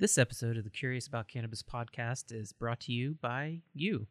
[0.00, 4.06] This episode of the Curious About Cannabis podcast is brought to you by you,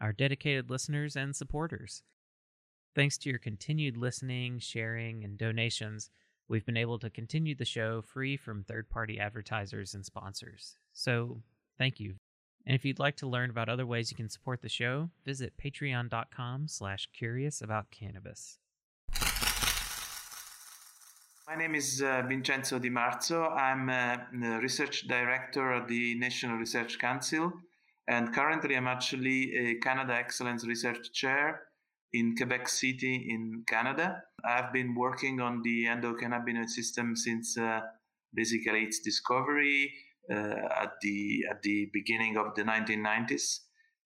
[0.00, 2.02] our dedicated listeners and supporters.
[2.94, 6.08] Thanks to your continued listening, sharing, and donations,
[6.48, 10.78] we've been able to continue the show free from third party advertisers and sponsors.
[10.94, 11.42] So,
[11.76, 12.14] thank you.
[12.64, 15.52] And if you'd like to learn about other ways you can support the show, visit
[15.62, 18.60] patreon.com slash curious about cannabis.
[21.48, 23.48] My name is uh, Vincenzo Di Marzo.
[23.48, 27.50] I'm uh, the research director at the National Research Council,
[28.06, 31.62] and currently I'm actually a Canada Excellence Research Chair
[32.12, 34.22] in Quebec City in Canada.
[34.44, 37.80] I've been working on the endocannabinoid system since uh,
[38.34, 39.90] basically its discovery
[40.30, 40.34] uh,
[40.82, 43.60] at the at the beginning of the 1990s,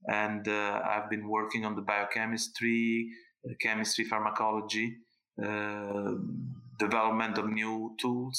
[0.06, 3.08] and uh, I've been working on the biochemistry,
[3.44, 4.98] uh, chemistry, pharmacology
[6.86, 8.38] development of new tools,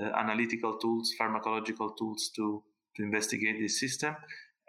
[0.00, 2.62] uh, analytical tools, pharmacological tools to,
[2.94, 4.14] to investigate this system.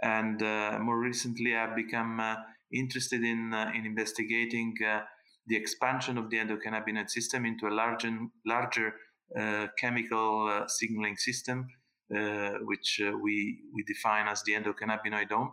[0.02, 2.36] And uh, more recently, I've become uh,
[2.72, 5.02] interested in, uh, in investigating uh,
[5.48, 8.12] the expansion of the endocannabinoid system into a larger,
[8.46, 8.94] larger
[9.40, 11.68] uh, chemical signaling system,
[12.70, 15.52] which we, we define as the endocannabinoidome,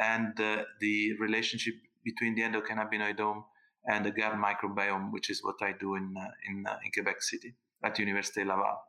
[0.00, 0.36] and
[0.80, 3.42] the relationship between the endocannabinoidome
[3.88, 7.22] and the gut microbiome, which is what I do in, uh, in, uh, in Quebec
[7.22, 8.82] City at Université Laval.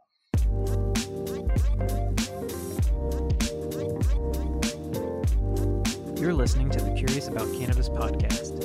[6.20, 8.58] You're listening to the Curious About Cannabis podcast.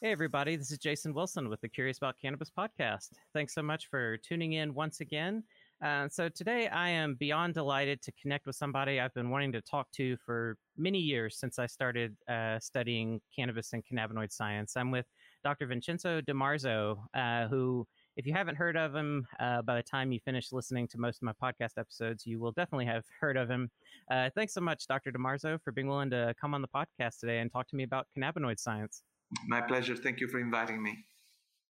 [0.00, 3.10] Hey, everybody, this is Jason Wilson with the Curious About Cannabis podcast.
[3.34, 5.44] Thanks so much for tuning in once again.
[5.82, 9.62] Uh, so today I am beyond delighted to connect with somebody I've been wanting to
[9.62, 14.76] talk to for many years since I started uh, studying cannabis and cannabinoid science.
[14.76, 15.06] I'm with
[15.42, 15.66] Dr.
[15.66, 17.86] Vincenzo Di Marzo, uh, who,
[18.16, 21.22] if you haven't heard of him, uh, by the time you finish listening to most
[21.22, 23.70] of my podcast episodes, you will definitely have heard of him.
[24.10, 25.10] Uh, thanks so much, Dr.
[25.10, 27.84] Di Marzo, for being willing to come on the podcast today and talk to me
[27.84, 29.02] about cannabinoid science.
[29.46, 29.96] My pleasure.
[29.96, 31.06] Thank you for inviting me.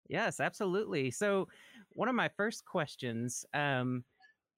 [0.09, 1.11] Yes, absolutely.
[1.11, 1.49] So,
[1.95, 4.05] one of my first questions um,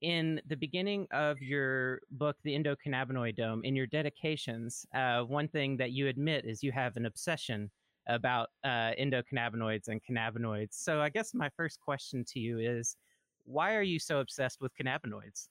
[0.01, 5.93] in the beginning of your book, The Endocannabinoidome, in your dedications, uh, one thing that
[5.93, 7.71] you admit is you have an obsession
[8.09, 10.75] about uh, endocannabinoids and cannabinoids.
[10.75, 12.97] So, I guess my first question to you is
[13.45, 15.49] why are you so obsessed with cannabinoids?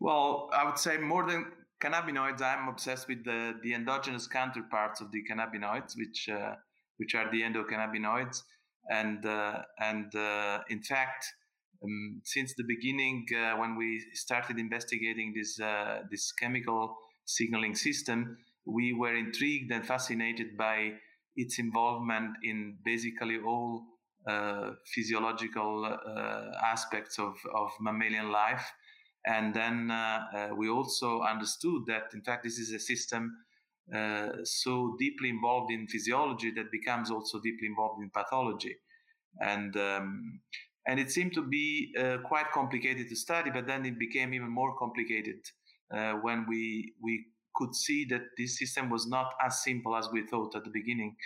[0.00, 1.46] Well, I would say more than
[1.80, 6.54] cannabinoids, I'm obsessed with the, the endogenous counterparts of the cannabinoids, which uh,
[6.96, 8.42] which are the endocannabinoids
[8.90, 11.24] and uh, and uh, in fact,
[11.82, 15.56] um, since the beginning, uh, when we started investigating this
[16.10, 18.36] this chemical signaling system,
[18.66, 20.92] we were intrigued and fascinated by
[21.36, 23.82] its involvement in basically all
[24.26, 28.72] uh, physiological uh, aspects of, of mammalian life.
[29.26, 33.36] And then uh, we also understood that, in fact, this is a system
[33.92, 38.76] uh, so deeply involved in physiology that becomes also deeply involved in pathology.
[39.40, 40.40] And um,
[40.86, 44.50] and it seemed to be uh, quite complicated to study, but then it became even
[44.50, 45.40] more complicated
[45.94, 50.26] uh, when we we could see that this system was not as simple as we
[50.26, 51.16] thought at the beginning,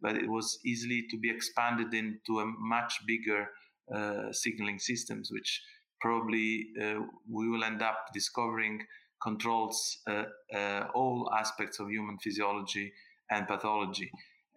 [0.00, 3.48] but it was easily to be expanded into a much bigger
[3.94, 5.62] uh, signaling systems, which
[6.00, 7.00] probably uh,
[7.30, 8.80] we will end up discovering
[9.22, 10.24] controls uh,
[10.54, 12.92] uh, all aspects of human physiology
[13.30, 14.10] and pathology.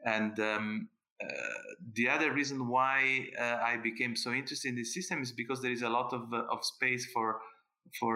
[0.06, 0.90] And um,
[1.24, 1.28] uh,
[1.94, 5.84] the other reason why I became so interested in this system is because there is
[5.84, 7.40] a lot of, of space for
[8.00, 8.14] for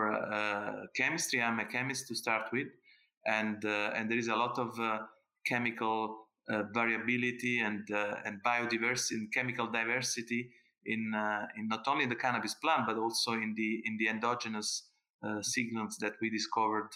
[0.96, 1.42] chemistry.
[1.42, 2.68] I'm a chemist to start with,
[3.28, 4.80] and and there is a lot of
[5.46, 10.52] chemical uh, variability and uh, and biodiversity and chemical diversity
[10.86, 14.84] in uh, in not only the cannabis plant but also in the in the endogenous
[14.84, 14.95] uh,
[15.42, 16.90] signals that we discovered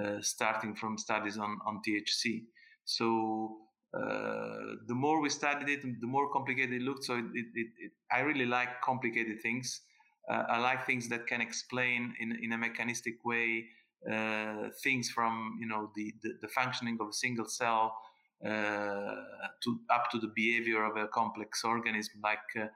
[0.00, 2.42] uh, starting from studies on, on THC.
[2.84, 3.58] So
[3.96, 7.04] uh, the more we studied it, the more complicated it looked.
[7.04, 9.80] So it, it, it, I really like complicated things.
[10.28, 13.66] I like things that can explain in, in a mechanistic way
[14.10, 17.96] uh, things from you know the, the, the, functioning of a single cell
[18.44, 19.14] uh,
[19.62, 22.66] to up to the behavior of a complex organism like uh,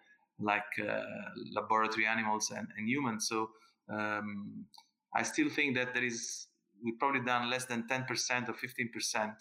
[0.40, 0.62] like
[1.52, 3.26] laboratory animals and, and humans.
[3.28, 3.50] So
[3.90, 4.64] um,
[5.14, 6.48] I still think that there is
[6.82, 9.34] we've probably done less than 10% or 15%,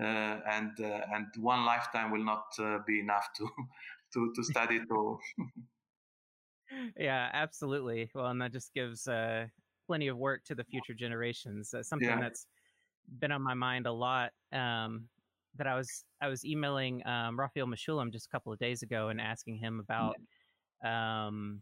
[0.00, 3.48] uh, and uh, and one lifetime will not uh, be enough to
[4.14, 5.18] to to study it all.
[6.96, 8.10] yeah, absolutely.
[8.14, 9.46] Well, and that just gives uh,
[9.86, 11.74] plenty of work to the future generations.
[11.74, 12.20] Uh, something yeah.
[12.20, 12.46] that's
[13.18, 14.30] been on my mind a lot.
[14.52, 15.08] Um,
[15.56, 19.08] that I was I was emailing um, Raphael Mechoulam just a couple of days ago
[19.08, 20.16] and asking him about.
[20.84, 21.60] um,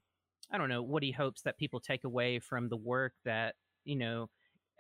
[0.53, 3.55] I don't know what he hopes that people take away from the work that
[3.85, 4.29] you know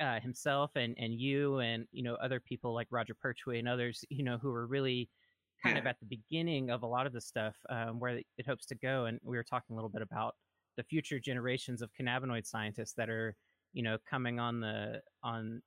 [0.00, 4.04] uh, himself and and you and you know other people like Roger Pertwee and others
[4.10, 5.08] you know who are really
[5.62, 5.80] kind yeah.
[5.80, 8.74] of at the beginning of a lot of the stuff um, where it hopes to
[8.74, 9.06] go.
[9.06, 10.34] And we were talking a little bit about
[10.76, 13.34] the future generations of cannabinoid scientists that are
[13.72, 15.62] you know coming on the on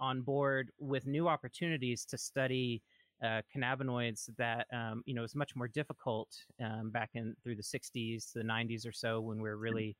[0.00, 2.82] on board with new opportunities to study
[3.22, 6.28] uh, cannabinoids that um, you know is much more difficult
[6.64, 9.96] um, back in through the 60s to the 90s or so when we are really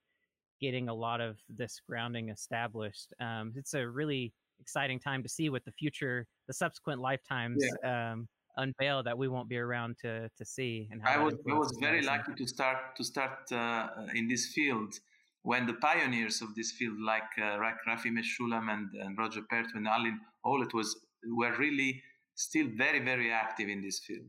[0.61, 3.13] getting a lot of this grounding established.
[3.21, 8.13] Um, it's a really exciting time to see what the future, the subsequent lifetimes yeah.
[8.13, 10.89] um, unveil that we won't be around to to see.
[10.91, 14.95] And I was I was very lucky to start to start uh, in this field
[15.43, 19.89] when the pioneers of this field, like uh, Rafi Mechoulam and, and Roger Pertwee and
[19.89, 22.03] Allyn Howlett, was were really
[22.39, 24.27] still very very active in this field.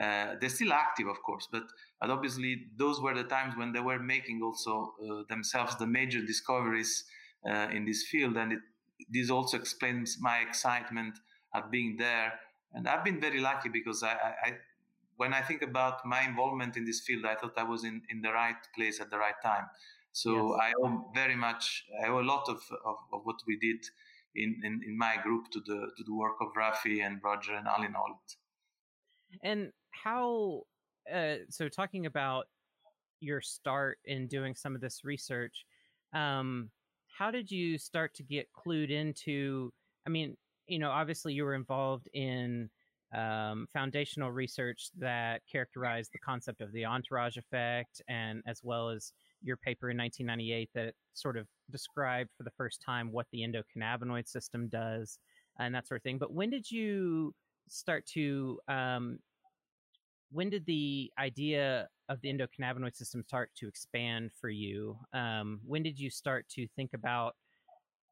[0.00, 1.64] Uh, they're still active, of course, but,
[2.00, 6.22] but obviously those were the times when they were making also uh, themselves the major
[6.24, 7.04] discoveries
[7.46, 8.60] uh, in this field, and it,
[9.10, 11.18] this also explains my excitement
[11.54, 12.32] at being there.
[12.72, 14.52] And I've been very lucky because I, I, I,
[15.18, 18.22] when I think about my involvement in this field, I thought I was in, in
[18.22, 19.66] the right place at the right time.
[20.12, 20.60] So yes.
[20.62, 23.84] I owe very much, I owe a lot of, of, of what we did
[24.34, 27.66] in, in, in, my group to the to the work of Rafi and Roger and
[27.66, 28.36] Allyn Howlett.
[29.42, 30.62] And how
[31.12, 32.46] uh, so talking about
[33.20, 35.64] your start in doing some of this research
[36.12, 36.70] um,
[37.18, 39.72] how did you start to get clued into
[40.06, 40.36] i mean
[40.66, 42.68] you know obviously you were involved in
[43.14, 49.12] um, foundational research that characterized the concept of the entourage effect and as well as
[49.42, 54.28] your paper in 1998 that sort of described for the first time what the endocannabinoid
[54.28, 55.18] system does
[55.58, 57.34] and that sort of thing but when did you
[57.68, 59.18] start to um,
[60.32, 64.96] when did the idea of the endocannabinoid system start to expand for you?
[65.12, 67.36] Um, when did you start to think about?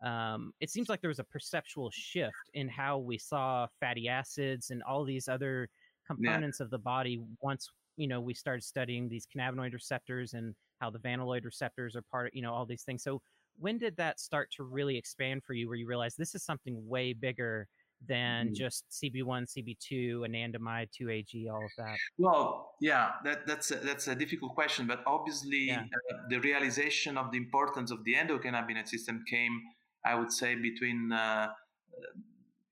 [0.04, 4.70] Um, it seems like there was a perceptual shift in how we saw fatty acids
[4.70, 5.68] and all these other
[6.06, 6.64] components yeah.
[6.64, 10.98] of the body once you know we started studying these cannabinoid receptors and how the
[10.98, 13.02] vanilloid receptors are part of you know all these things.
[13.02, 13.20] So
[13.58, 16.76] when did that start to really expand for you, where you realized this is something
[16.88, 17.68] way bigger
[18.06, 18.54] than mm-hmm.
[18.54, 21.96] just CB1, CB2, anandamide, 2AG, all of that?
[22.18, 25.80] Well, yeah, that, that's a, that's a difficult question, but obviously yeah.
[25.82, 29.60] uh, the realization of the importance of the endocannabinoid system came,
[30.04, 31.48] I would say, between, uh,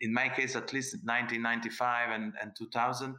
[0.00, 3.14] in my case, at least 1995 and, and 2000.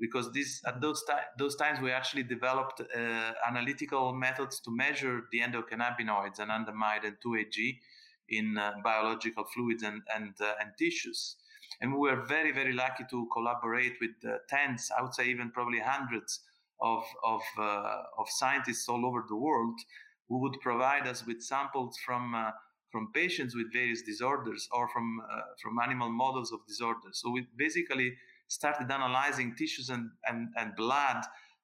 [0.00, 5.22] Because this, at those, ti- those times, we actually developed uh, analytical methods to measure
[5.32, 7.78] the endocannabinoids, and anandamide and 2AG,
[8.28, 11.36] in uh, biological fluids and and, uh, and tissues.
[11.80, 15.50] And we were very very lucky to collaborate with uh, tens, I would say even
[15.50, 16.40] probably hundreds
[16.80, 17.42] of of
[18.18, 19.78] of scientists all over the world
[20.28, 22.34] who would provide us with samples from
[22.90, 27.20] from patients with various disorders or from uh, from animal models of disorders.
[27.20, 28.16] So we basically
[28.48, 31.22] started analyzing tissues and and, and blood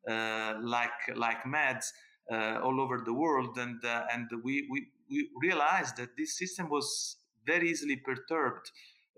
[0.08, 1.86] uh, like like meds
[2.32, 7.16] uh, all over the world, and and we, we we realized that this system was
[7.46, 8.70] very easily perturbed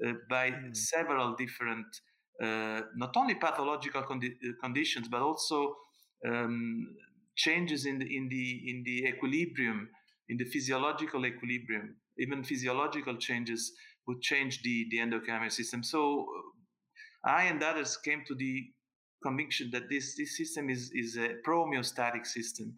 [0.04, 0.76] uh, by mm.
[0.76, 1.86] several different,
[2.42, 5.76] uh, not only pathological condi- uh, conditions, but also
[6.26, 6.86] um,
[7.36, 9.88] changes in the, in, the, in the equilibrium,
[10.28, 11.96] in the physiological equilibrium.
[12.18, 13.72] Even physiological changes
[14.06, 15.82] would change the, the endocannabinoid system.
[15.82, 16.42] So uh,
[17.26, 18.64] I and others came to the
[19.22, 22.74] conviction that this, this system is, is a pro-homeostatic system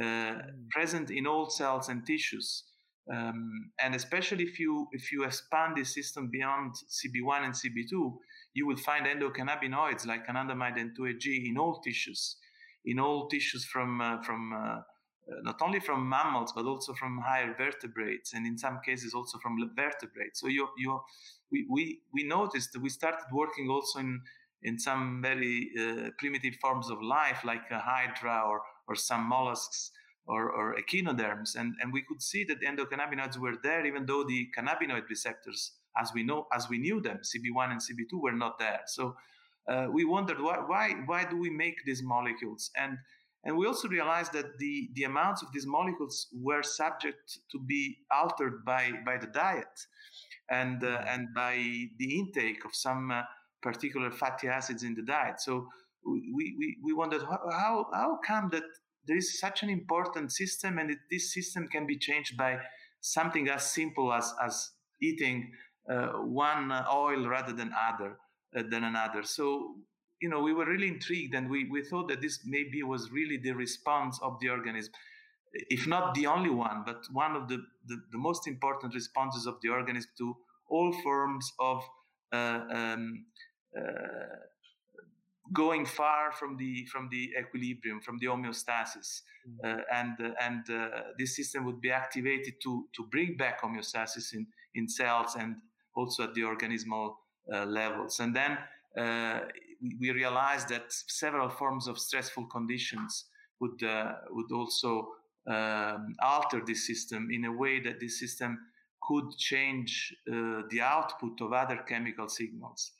[0.00, 0.70] uh, mm.
[0.70, 2.64] present in all cells and tissues.
[3.12, 8.12] Um, and especially if you if you expand this system beyond CB1 and CB2,
[8.52, 12.36] you will find endocannabinoids like anandamide and 2-AG in all tissues,
[12.84, 14.80] in all tissues from uh, from uh, uh,
[15.42, 19.56] not only from mammals but also from higher vertebrates, and in some cases also from
[19.74, 20.40] vertebrates.
[20.40, 21.00] So you you
[21.50, 24.20] we we, noticed that we started working also in
[24.62, 29.92] in some very uh, primitive forms of life like a hydra or or some mollusks
[30.28, 31.56] or, or echinoderms.
[31.56, 35.72] And, and we could see that the endocannabinoids were there, even though the cannabinoid receptors,
[36.00, 38.80] as we know, as we knew them, CB1 and CB2 were not there.
[38.86, 39.16] So
[39.68, 42.70] uh, we wondered why, why, why do we make these molecules?
[42.76, 42.98] And,
[43.44, 47.96] and we also realized that the, the amounts of these molecules were subject to be
[48.14, 49.86] altered by, by the diet
[50.50, 51.08] and, uh, mm-hmm.
[51.08, 51.54] and by
[51.98, 53.22] the intake of some uh,
[53.62, 55.40] particular fatty acids in the diet.
[55.40, 55.68] So
[56.04, 58.62] we, we, we wondered how, how come that
[59.06, 62.58] there is such an important system and it, this system can be changed by
[63.00, 64.70] something as simple as, as
[65.02, 65.52] eating
[65.90, 68.18] uh, one oil rather than other
[68.56, 69.76] uh, than another so
[70.20, 73.36] you know, we were really intrigued and we, we thought that this maybe was really
[73.36, 74.92] the response of the organism,
[75.52, 79.56] if not the only one, but one of the, the, the most important responses of
[79.62, 80.36] the organism to
[80.68, 81.82] all forms of
[82.32, 83.24] uh, um,
[83.76, 83.82] uh,
[85.52, 89.64] going far from the from the equilibrium, from the homeostasis, mm-hmm.
[89.64, 90.88] uh, and uh, and uh,
[91.18, 95.56] this system would be activated to to bring back homeostasis in in cells and
[95.94, 97.14] also at the organismal
[97.52, 98.20] uh, levels.
[98.20, 98.58] And then
[98.96, 99.40] uh,
[100.00, 103.24] we realized that several forms of stressful conditions
[103.60, 105.08] would uh, would also
[105.48, 108.58] um, alter this system in a way that this system
[109.02, 112.92] could change the output of other chemical signals.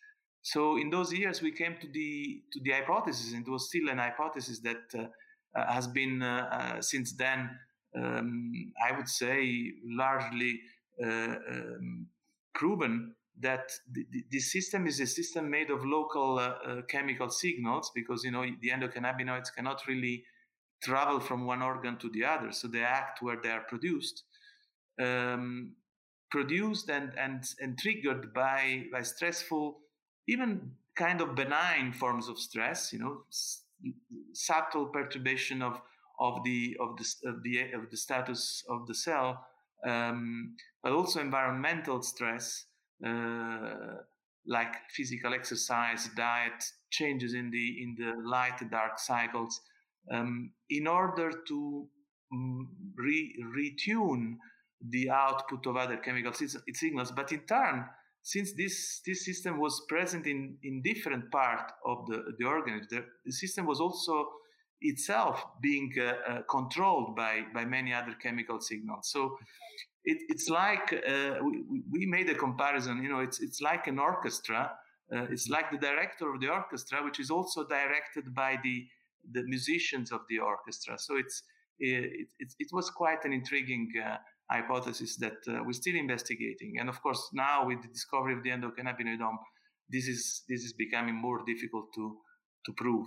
[0.42, 3.88] So in those years, we came to the to the hypothesis, and it was still
[3.90, 5.08] an hypothesis that uh,
[5.58, 7.50] uh, has been uh, uh since then,
[7.94, 10.60] um, I would say, largely
[11.04, 12.06] uh, um,
[12.54, 18.24] proven that the, the, system is a system made of local uh, chemical signals because
[18.24, 20.24] you know the endocannabinoids cannot really
[20.82, 24.24] travel from one organ to the other, so they act where they are produced.
[25.00, 25.72] Um,
[26.30, 29.78] produced and, and, and triggered by, by stressful
[30.28, 33.62] even kind of benign forms of stress, you know, s-
[34.32, 35.80] subtle perturbation of
[36.20, 39.46] of the of the of the of the status of the cell,
[39.86, 42.64] um, but also environmental stress
[43.06, 43.98] uh,
[44.46, 49.60] like physical exercise, diet, changes in the in the light dark cycles,
[50.10, 51.86] um, in order to
[52.32, 52.60] mm,
[52.96, 54.36] re- retune
[54.90, 57.84] the output of other chemical signals, but in turn
[58.22, 63.04] since this, this system was present in, in different part of the, the organism, the,
[63.24, 64.28] the system was also
[64.82, 69.10] itself being uh, uh, controlled by, by many other chemical signals.
[69.10, 69.36] So
[70.04, 73.98] it, it's like uh, we, we made a comparison, you know, it's, it's like an
[73.98, 74.72] orchestra.
[75.10, 75.54] Uh, it's mm-hmm.
[75.54, 78.86] like the director of the orchestra, which is also directed by the,
[79.32, 80.98] the musicians of the orchestra.
[80.98, 81.42] So it's,
[81.78, 84.16] it, it, it was quite an intriguing uh,
[84.50, 86.76] hypothesis that uh, we're still investigating.
[86.80, 89.38] And of course, now with the discovery of the endocannabinoidome,
[89.90, 92.16] this is this is becoming more difficult to
[92.66, 93.06] to prove.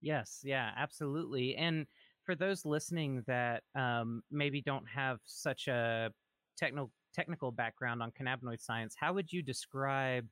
[0.00, 1.56] Yes, yeah, absolutely.
[1.56, 1.86] And
[2.24, 6.10] for those listening that um, maybe don't have such a
[6.56, 10.26] technical technical background on cannabinoid science, how would you describe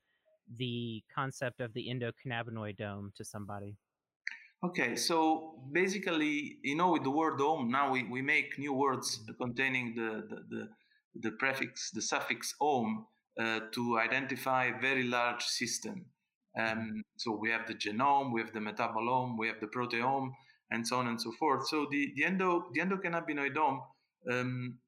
[0.56, 3.76] the concept of the endocannabinoidome to somebody?
[4.62, 9.18] Okay, so basically, you know, with the word "om," now we, we make new words
[9.40, 10.68] containing the, the, the,
[11.22, 13.06] the prefix, the suffix "om"
[13.40, 16.04] uh, to identify a very large system.
[16.58, 20.32] Um, so we have the genome, we have the metabolome, we have the proteome,
[20.70, 21.66] and so on and so forth.
[21.68, 23.80] So the, the, endo, the endocannabinoidome
[24.30, 24.78] um,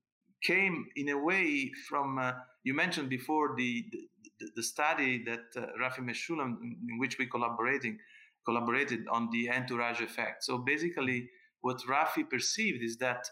[0.43, 3.87] came in a way from, uh, you mentioned before the,
[4.39, 7.99] the, the study that uh, Rafi Mechoulam, in which we collaborating,
[8.45, 10.45] collaborated on the entourage effect.
[10.45, 11.29] So basically,
[11.61, 13.29] what Rafi perceived is that,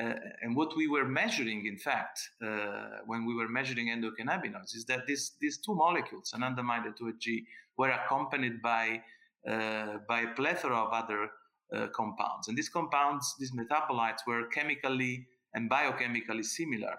[0.00, 4.84] uh, and what we were measuring, in fact, uh, when we were measuring endocannabinoids, is
[4.86, 7.44] that these these two molecules, anandamide and 2-AG,
[7.76, 9.02] were accompanied by
[9.48, 11.28] uh, by a plethora of other
[11.74, 16.94] uh, compounds, and these compounds, these metabolites, were chemically and biochemically similar,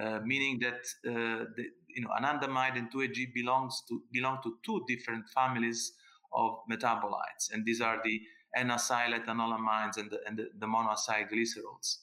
[0.00, 4.82] uh, meaning that uh, the, you know anandamide and 2-AG belongs to belong to two
[4.88, 5.92] different families
[6.32, 8.20] of metabolites, and these are the
[8.56, 11.98] N-acyl ethanolamines and the, and the, the monoacyl glycerols,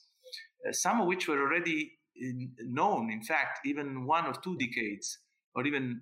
[0.67, 5.19] uh, some of which were already in, known, in fact, even one or two decades,
[5.55, 6.01] or even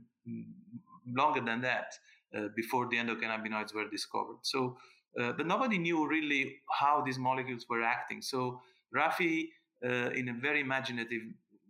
[1.07, 1.93] longer than that,
[2.37, 4.37] uh, before the endocannabinoids were discovered.
[4.41, 4.77] So,
[5.19, 8.21] uh, but nobody knew really how these molecules were acting.
[8.21, 8.61] So,
[8.95, 9.49] Rafi,
[9.85, 11.21] uh, in a very imaginative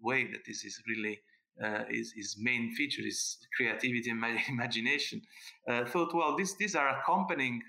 [0.01, 1.19] way, that this is really
[1.61, 5.21] uh, his, his, main feature is creativity and imagination,
[5.69, 7.61] uh, thought, well, this, these are accompanying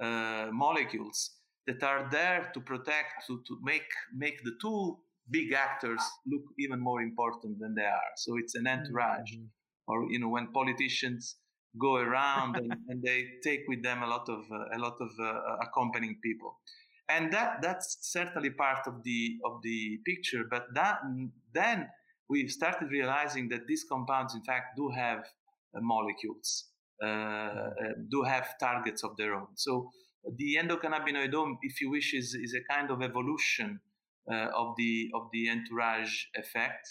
[0.00, 1.32] uh, molecules
[1.66, 4.98] that are there to protect, to, to make, make the two
[5.30, 8.12] big actors look even more important than they are.
[8.16, 9.32] So it's an entourage.
[9.32, 9.44] Mm-hmm.
[9.88, 11.36] Or, you know, when politicians
[11.80, 15.10] go around and, and, they take with them a lot of, uh, a lot of
[15.20, 16.58] uh, accompanying people.
[17.08, 20.44] And that, that's certainly part of the, of the picture.
[20.48, 20.98] But that,
[21.52, 21.88] then
[22.32, 25.20] we started realizing that these compounds, in fact, do have
[25.76, 26.48] uh, molecules,
[27.04, 27.70] uh, uh,
[28.14, 29.48] do have targets of their own.
[29.66, 29.72] So
[30.40, 33.80] the endocannabinoidome, if you wish, is, is a kind of evolution
[34.32, 36.84] uh, of the of the entourage effect.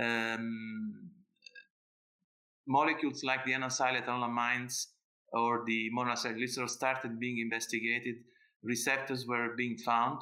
[0.00, 1.10] Um,
[2.66, 3.94] molecules like the N-acyl
[5.32, 8.16] or the monoacylglycerol started being investigated.
[8.62, 10.18] Receptors were being found,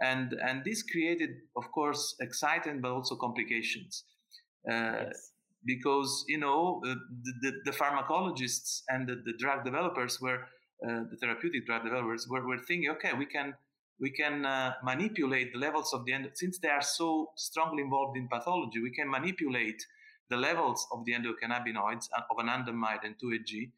[0.00, 4.04] and and this created, of course, excitement but also complications.
[4.68, 5.32] Uh, yes.
[5.64, 6.96] because you know the,
[7.42, 10.40] the, the pharmacologists and the, the, drug developers were
[10.86, 13.54] uh, the therapeutic drug developers were, were thinking, okay, we can
[14.00, 18.16] we can uh, manipulate the levels of the end since they are so strongly involved
[18.16, 18.80] in pathology.
[18.80, 19.84] We can manipulate
[20.30, 23.72] the levels of the endocannabinoids uh, of anandamide and 2-AG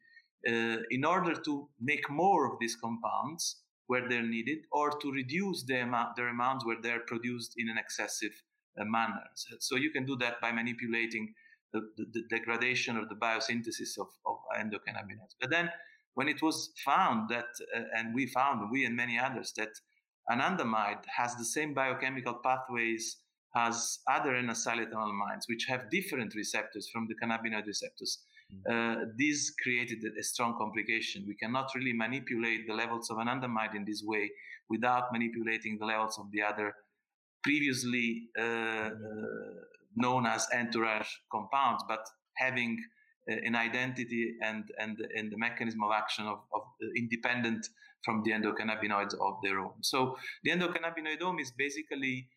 [0.47, 3.57] uh, in order to make more of these compounds
[3.91, 7.77] where they're needed or to reduce the amount, their amounts where they're produced in an
[7.77, 8.31] excessive
[8.79, 9.25] uh, manner.
[9.35, 11.33] So, so, you can do that by manipulating
[11.73, 15.35] the, the, the degradation or the biosynthesis of, of, endocannabinoids.
[15.41, 15.69] But then
[16.13, 19.73] when it was found that, uh, and we found, we and many others, that
[20.29, 23.17] anandamide has the same biochemical pathways
[23.57, 28.19] as other N-acylethanolamines, which have different receptors from the cannabinoid receptors.
[28.53, 29.01] Mm-hmm.
[29.01, 31.25] Uh, this created a strong complication.
[31.27, 34.29] We cannot really manipulate the levels of anandamide in this way
[34.69, 36.73] without manipulating the levels of the other
[37.43, 38.95] previously uh, mm-hmm.
[38.95, 39.61] uh,
[39.95, 42.05] known as entourage compounds, but
[42.35, 42.77] having
[43.29, 47.67] uh, an identity and, and, and the mechanism of action of, of uh, independent
[48.03, 49.73] from the endocannabinoids of their own.
[49.81, 52.27] So the endocannabinoidome is basically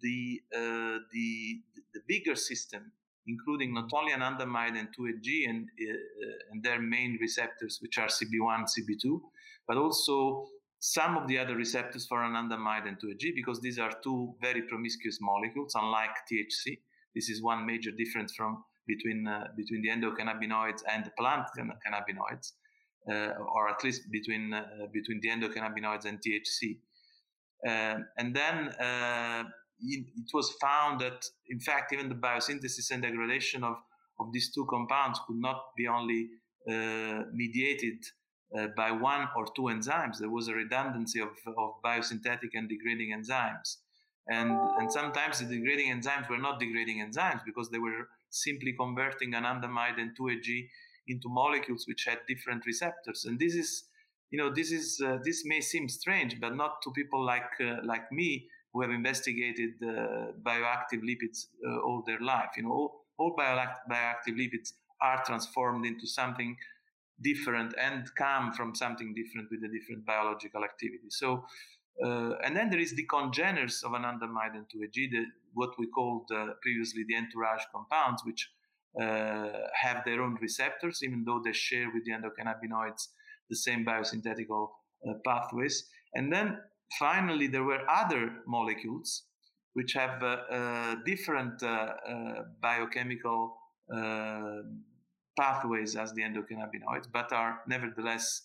[0.00, 1.60] the, uh, the,
[1.94, 2.92] the bigger system,
[3.28, 8.64] including not only anandamide and 2-AG and, uh, and their main receptors, which are CB1,
[8.74, 9.20] CB2,
[9.66, 10.46] but also
[10.80, 15.18] some of the other receptors for anandamide and 2-AG, because these are two very promiscuous
[15.20, 16.78] molecules, unlike THC.
[17.14, 22.52] This is one major difference from between uh, between the endocannabinoids and the plant cannabinoids,
[23.10, 26.78] uh, or at least between uh, between the endocannabinoids and THC.
[27.66, 29.44] Um, and then uh,
[29.80, 33.76] it was found that, in fact, even the biosynthesis and degradation of,
[34.20, 36.28] of these two compounds could not be only
[36.68, 37.98] uh, mediated
[38.58, 40.18] uh, by one or two enzymes.
[40.18, 43.76] There was a redundancy of, of biosynthetic and degrading enzymes.
[44.28, 49.32] And, and sometimes the degrading enzymes were not degrading enzymes because they were simply converting
[49.32, 50.68] anandamide and 2-AG
[51.08, 53.24] into molecules which had different receptors.
[53.24, 53.84] And this is,
[54.30, 57.76] you know, this is uh, this may seem strange, but not to people like uh,
[57.84, 62.50] like me who have investigated uh, bioactive lipids uh, all their life.
[62.56, 66.56] You know, all, all bioactive lipids are transformed into something
[67.22, 71.08] different and come from something different with a different biological activity.
[71.08, 71.44] So,
[72.04, 76.30] uh, and then there is the congeners of anandamide and 2-AG, the, what we called
[76.32, 78.48] uh, previously the entourage compounds, which
[79.00, 83.08] uh, have their own receptors, even though they share with the endocannabinoids
[83.50, 84.68] the same biosynthetical
[85.08, 85.88] uh, pathways.
[86.14, 86.58] And then
[86.98, 89.24] finally, there were other molecules
[89.74, 91.62] which have uh, uh, different
[92.60, 93.56] biochemical
[95.38, 98.42] pathways as the endocannabinoids, but are nevertheless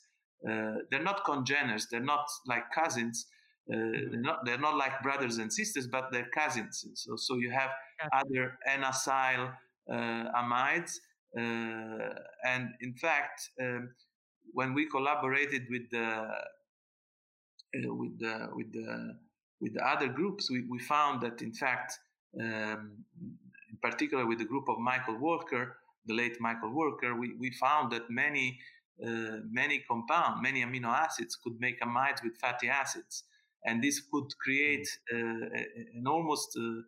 [0.48, 1.88] uh, they're not congeners.
[1.90, 3.28] They're not like cousins.
[3.72, 4.12] Uh, mm-hmm.
[4.12, 6.84] they're not they're not like brothers and sisters, but they're cousins.
[6.96, 7.72] So so you have
[8.12, 9.54] other N-acyl
[9.90, 9.96] uh,
[10.42, 10.94] amides,
[11.38, 12.14] uh,
[12.46, 13.90] and in fact, um,
[14.52, 16.36] when we collaborated with the uh,
[17.74, 19.18] with the with the
[19.62, 21.98] with the other groups, we, we found that in fact,
[22.40, 23.06] um,
[23.70, 27.92] in particular with the group of Michael Walker, the late Michael Walker, we, we found
[27.94, 28.60] that many
[29.06, 33.24] uh, many compounds, many amino acids could make amides with fatty acids,
[33.66, 36.82] and this could create uh, an almost uh,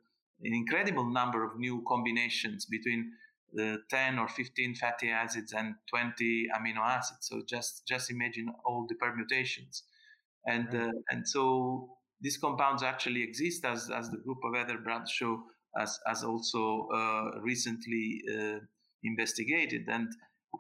[0.44, 3.12] an incredible number of new combinations between
[3.54, 7.28] the 10 or 15 fatty acids and 20 amino acids.
[7.28, 9.84] So just just imagine all the permutations,
[10.48, 10.90] and right.
[10.90, 11.90] uh, and so
[12.22, 15.38] these compounds actually exist as as the group of Heather Bradshaw
[15.80, 18.60] as, has also uh, recently uh,
[19.04, 20.08] investigated and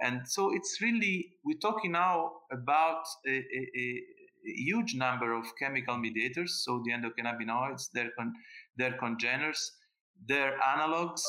[0.01, 4.03] and so it's really we're talking now about a, a, a
[4.43, 8.33] huge number of chemical mediators so the endocannabinoids their con,
[8.77, 9.71] their congeners
[10.27, 11.21] their analogs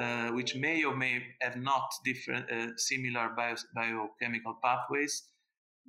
[0.00, 5.24] uh, which may or may have not different uh, similar bio, biochemical pathways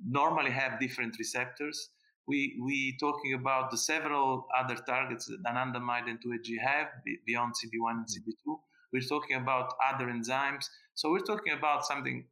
[0.06, 1.90] normally have different receptors
[2.26, 6.88] we we talking about the several other targets that anandamide and 2-AG have
[7.26, 8.58] beyond CB1 and CB2
[8.92, 10.66] we're talking about other enzymes.
[10.94, 12.24] So we're talking about something,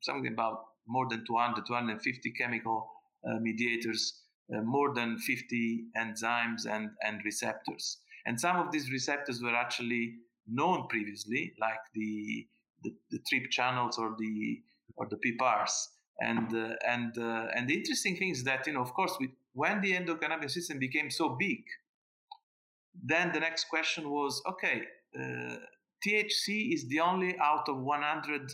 [0.00, 2.90] something about more than 200, 250 chemical
[3.26, 4.22] uh, mediators,
[4.54, 7.98] uh, more than 50 enzymes and, and receptors.
[8.26, 10.14] And some of these receptors were actually
[10.48, 12.46] known previously, like the,
[12.82, 14.60] the, the TRP channels or the,
[14.96, 15.70] or the PPARs.
[16.20, 19.30] And, uh, and, uh, and the interesting thing is that, you know, of course, we,
[19.54, 21.64] when the endocannabinoid system became so big,
[23.02, 24.82] then the next question was, okay,
[25.18, 25.56] uh,
[26.06, 28.52] THC is the only out of 100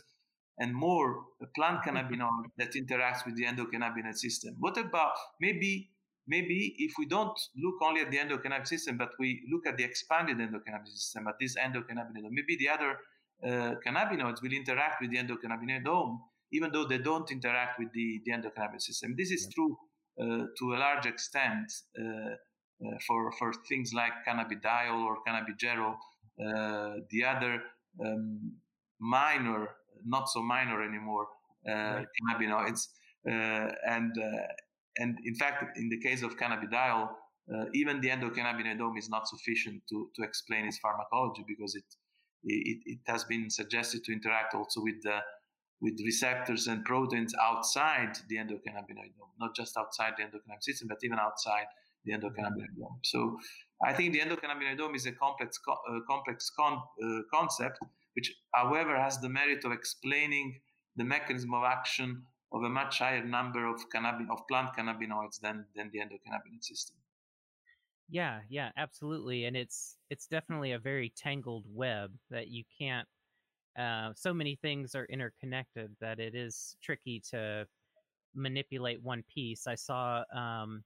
[0.58, 4.56] and more plant cannabinoid that interacts with the endocannabinoid system.
[4.58, 5.90] What about maybe
[6.26, 9.84] maybe if we don't look only at the endocannabinoid system, but we look at the
[9.84, 12.98] expanded endocannabinoid system, at this endocannabinoid, maybe the other
[13.42, 16.18] uh, cannabinoids will interact with the endocannabinoid endocannabinoidome,
[16.52, 19.14] even though they don't interact with the, the endocannabinoid system.
[19.16, 19.76] This is true
[20.20, 22.30] uh, to a large extent uh,
[22.84, 25.94] uh, for, for things like cannabidiol or cannabigerol,
[26.44, 27.62] uh, the other
[28.04, 28.52] um,
[29.00, 29.68] minor,
[30.04, 31.26] not so minor anymore,
[31.66, 32.06] right.
[32.16, 32.86] cannabinoids.
[33.24, 34.12] and,
[34.98, 37.08] and in fact, in the case of cannabidiol,
[37.54, 41.84] uh, even the endocannabinoidome is not sufficient to, to explain its pharmacology because it,
[42.44, 45.18] it, it has been suggested to interact also with the,
[45.80, 51.18] with receptors and proteins outside the endocannabinoidome, not just outside the endocannabinoid system, but even
[51.18, 51.66] outside
[52.04, 52.98] the endocannabinoidome.
[53.04, 53.38] So
[53.84, 57.78] I think the endocannabinoidome is a complex, uh, complex con- uh, concept,
[58.14, 60.60] which, however, has the merit of explaining
[60.96, 65.66] the mechanism of action of a much higher number of, cannabin- of plant cannabinoids than,
[65.76, 66.96] than the endocannabinoid system.
[68.10, 73.06] Yeah, yeah, absolutely, and it's it's definitely a very tangled web that you can't.
[73.76, 77.66] Uh, so many things are interconnected that it is tricky to
[78.34, 79.66] manipulate one piece.
[79.66, 80.82] I saw, um,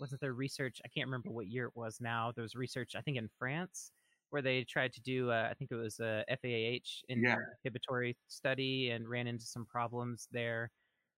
[0.00, 0.80] wasn't there research?
[0.84, 2.32] I can't remember what year it was now.
[2.34, 3.92] There was research, I think, in France
[4.30, 8.14] where they tried to do, uh, I think it was a FAAH inhibitory yeah.
[8.26, 10.70] study and ran into some problems there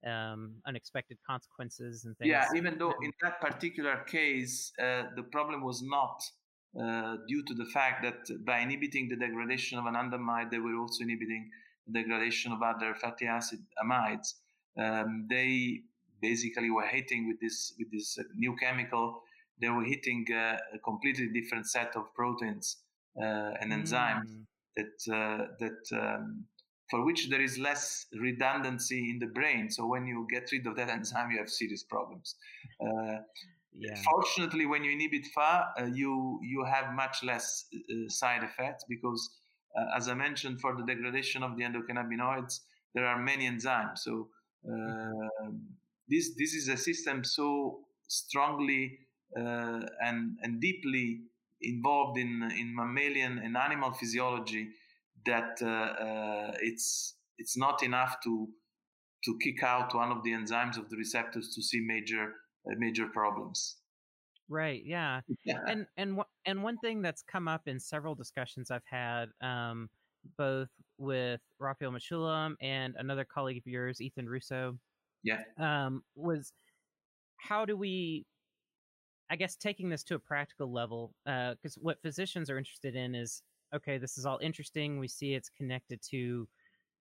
[0.06, 2.28] um, unexpected consequences and things.
[2.28, 6.22] Yeah, even though in that particular case, uh, the problem was not
[6.80, 10.76] uh, due to the fact that by inhibiting the degradation of an anandamide, they were
[10.76, 11.50] also inhibiting
[11.86, 14.34] the degradation of other fatty acid amides.
[14.78, 15.80] Um, they
[16.20, 19.22] basically were hitting with this with this new chemical.
[19.60, 22.76] They were hitting uh, a completely different set of proteins
[23.18, 24.44] uh, and enzymes mm.
[24.76, 26.44] that uh, that um,
[26.90, 29.70] for which there is less redundancy in the brain.
[29.70, 32.36] So when you get rid of that enzyme, you have serious problems.
[32.80, 33.18] Uh,
[33.78, 33.94] yeah.
[34.10, 39.30] Fortunately, when you inhibit FAAH, uh, you you have much less uh, side effects because,
[39.78, 42.60] uh, as I mentioned, for the degradation of the endocannabinoids,
[42.94, 43.98] there are many enzymes.
[43.98, 44.28] So
[44.68, 45.62] um,
[46.08, 48.98] this this is a system so strongly
[49.36, 51.20] uh, and and deeply
[51.60, 54.68] involved in in mammalian and animal physiology
[55.24, 58.48] that uh, uh, it's it's not enough to
[59.24, 62.32] to kick out one of the enzymes of the receptors to see major uh,
[62.76, 63.76] major problems.
[64.48, 64.82] Right.
[64.84, 65.20] Yeah.
[65.44, 65.60] yeah.
[65.66, 69.88] And and and one thing that's come up in several discussions I've had, um,
[70.38, 74.78] both with Raphael Mechoulam and another colleague of yours, Ethan Russo.
[75.22, 75.40] Yeah.
[75.58, 76.52] Um, was
[77.38, 78.24] how do we
[79.28, 83.14] I guess taking this to a practical level, because uh, what physicians are interested in
[83.14, 83.42] is
[83.74, 84.98] okay, this is all interesting.
[84.98, 86.46] We see it's connected to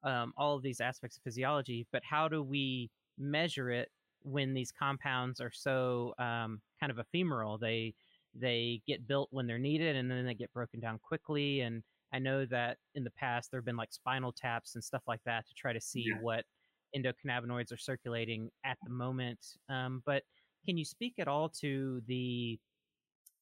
[0.03, 3.91] um, all of these aspects of physiology, but how do we measure it
[4.25, 7.59] when these compounds are so um, kind of ephemeral?
[7.59, 7.95] They
[8.35, 11.61] they get built when they're needed, and then they get broken down quickly.
[11.61, 11.83] And
[12.13, 15.21] I know that in the past there have been like spinal taps and stuff like
[15.25, 16.17] that to try to see yeah.
[16.21, 16.45] what
[16.97, 19.39] endocannabinoids are circulating at the moment.
[19.69, 20.23] Um, but
[20.65, 22.59] can you speak at all to the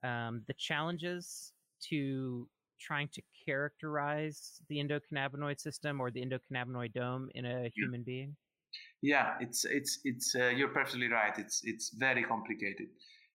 [0.03, 1.53] um, the challenges
[1.88, 2.49] to
[2.81, 8.37] trying to characterize the endocannabinoid system or the endocannabinoidome in a human being?
[9.02, 11.36] Yeah, it's it's it's uh, you're perfectly right.
[11.36, 12.86] It's it's very complicated.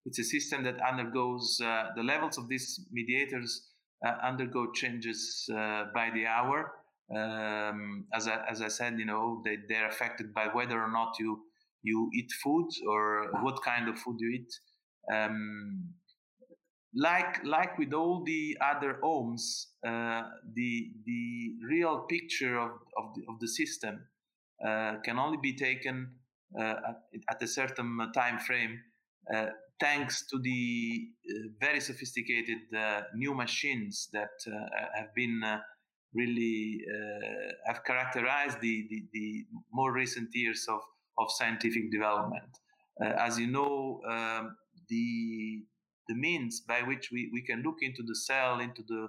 [0.06, 3.68] It's a system that undergoes uh, the levels of these mediators
[4.06, 6.72] uh, undergo changes uh, by the hour.
[7.14, 11.16] Um, as I, as I said, you know, they they're affected by whether or not
[11.18, 11.44] you
[11.82, 14.52] you eat food or what kind of food you eat.
[15.14, 15.90] Um,
[16.94, 20.22] like like with all the other omes, uh,
[20.54, 24.06] the the real picture of of the, of the system
[25.04, 26.08] can only be taken
[26.58, 26.74] uh,
[27.28, 28.80] at, a certain time frame,
[29.34, 29.46] uh,
[29.80, 34.30] thanks to the uh, very sophisticated uh, new machines that
[34.96, 35.40] have been
[36.14, 36.80] really
[37.66, 40.80] have characterized the, the, the more recent years of
[41.18, 42.50] of scientific development.
[43.00, 44.56] as you know, um,
[44.88, 45.62] the
[46.08, 49.08] the means by which we, we can look into the cell, into the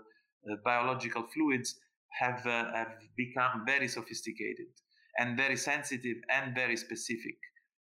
[0.52, 1.76] uh, biological fluids,
[2.20, 4.68] have, uh, have become very sophisticated
[5.20, 7.38] and very sensitive and very specific.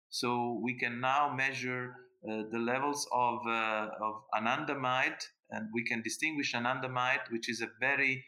[0.08, 1.94] So we can now measure
[2.28, 7.68] uh, the levels of, uh, of anandamide, and we can distinguish anandamide, which is a
[7.78, 8.24] very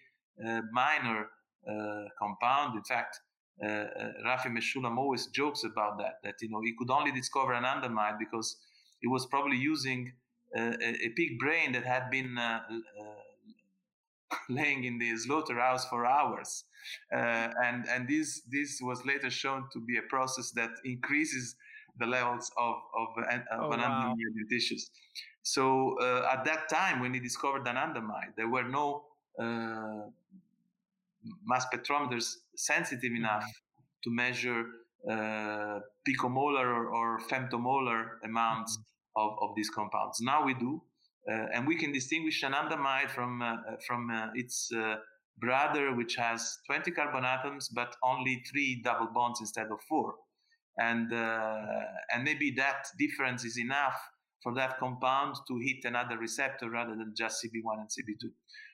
[0.47, 1.27] uh, minor
[1.69, 2.77] uh, compound.
[2.77, 3.19] In fact,
[3.65, 7.53] uh, uh, Rafi Mechoulam always jokes about that, that you know he could only discover
[7.55, 8.57] anandamide because
[9.01, 10.13] he was probably using
[10.57, 12.37] a, pig brain that had been
[14.49, 16.65] laying in the slaughterhouse for hours.
[17.13, 21.57] Uh, and and this this was later shown to be a process that increases
[21.99, 24.15] the levels of of, of oh, anandamide wow.
[24.41, 24.91] in tissues.
[25.43, 29.05] So uh, at that time, when he discovered anandamide, there were no
[29.39, 30.05] uh,
[31.45, 34.03] mass spectrometers sensitive enough mm-hmm.
[34.05, 34.65] to measure
[35.11, 39.23] uh, picomolar or, or, femtomolar amounts mm-hmm.
[39.23, 40.21] of, of these compounds.
[40.21, 40.83] Now we do,
[41.31, 44.97] and we can distinguish anandamide from uh, from uh, its uh,
[45.39, 50.15] brother, which has 20 carbon atoms but only three double bonds instead of four,
[50.79, 54.01] and and maybe that difference is enough
[54.43, 58.31] for that compound to hit another receptor rather than just CB1 and CB2.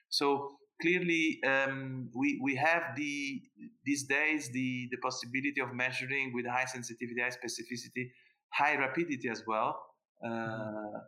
[0.09, 3.41] So clearly, um, we we have the
[3.85, 8.11] these days the the possibility of measuring with high sensitivity, high specificity,
[8.53, 9.79] high rapidity as well.
[10.25, 10.99] Uh,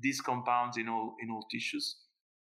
[0.00, 1.96] these compounds in all in all tissues.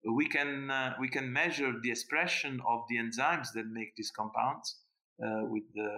[0.05, 4.77] We can uh, we can measure the expression of the enzymes that make these compounds
[5.23, 5.89] uh, with the,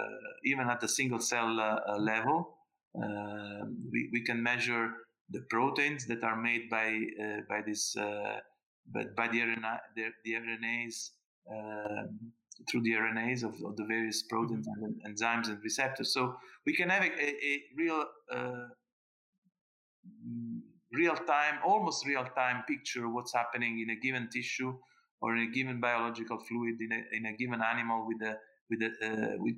[0.43, 2.57] even at the single cell uh, uh, level.
[3.01, 4.91] Um, we, we can measure
[5.29, 6.87] the proteins that are made by
[7.21, 8.39] uh, by this uh,
[8.91, 11.09] but by the, RNA, the, the RNAs
[11.51, 12.31] um,
[12.69, 14.85] through the RNAs of, of, the various proteins mm-hmm.
[15.03, 16.13] and enzymes and receptors.
[16.13, 18.67] So we can have a, a, a real uh,
[20.95, 24.73] real time, almost real time picture of what's happening in a given tissue
[25.21, 28.37] or in a given biological fluid in a, in a given animal with a
[28.69, 29.55] with a, uh, with,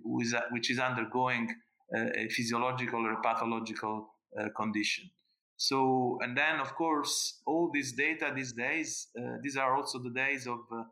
[0.51, 1.49] which is undergoing
[1.95, 5.09] uh, a physiological or a pathological uh, condition.
[5.55, 10.11] So, and then of course, all this data these days, uh, these are also the
[10.11, 10.83] days of, uh,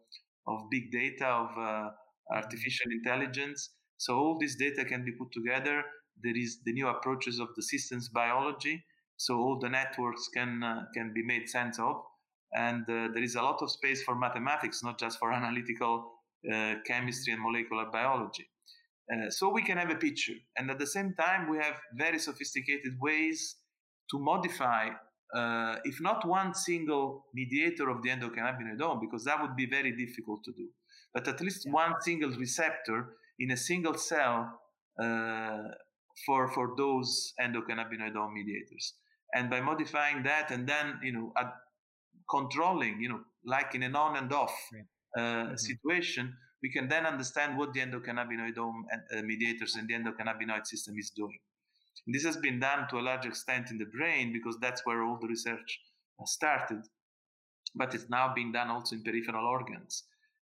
[0.47, 1.89] of big data, of uh,
[2.31, 3.69] artificial intelligence.
[3.97, 5.83] So all this data can be put together.
[6.23, 8.83] There is the new approaches of the systems biology.
[9.17, 12.01] So all the networks can, uh, can be made sense of.
[12.53, 16.11] And uh, there is a lot of space for mathematics, not just for analytical
[16.51, 18.47] uh, chemistry and molecular biology.
[19.29, 20.37] so we can have a picture.
[20.57, 23.55] And at the same time, we have very sophisticated ways
[24.11, 24.89] to modify,
[25.35, 30.43] uh, if not one single mediator of the endocannabinoidome, because that would be very difficult
[30.43, 30.67] to do,
[31.13, 34.59] but at least one single receptor in a single cell
[35.01, 35.63] uh,
[36.25, 38.93] for for those endocannabinoidome mediators.
[39.35, 41.33] And by modifying that, and then you know,
[42.29, 44.83] controlling, you know, like in an on and off right.
[45.17, 45.55] uh, mm-hmm.
[45.55, 48.83] situation, we can then understand what the endocannabinoidome
[49.15, 51.37] uh, mediators and the endocannabinoid system is doing.
[52.07, 55.17] This has been done to a large extent in the brain because that's where all
[55.19, 55.79] the research
[56.25, 56.81] started,
[57.75, 60.03] but it's now being done also in peripheral organs.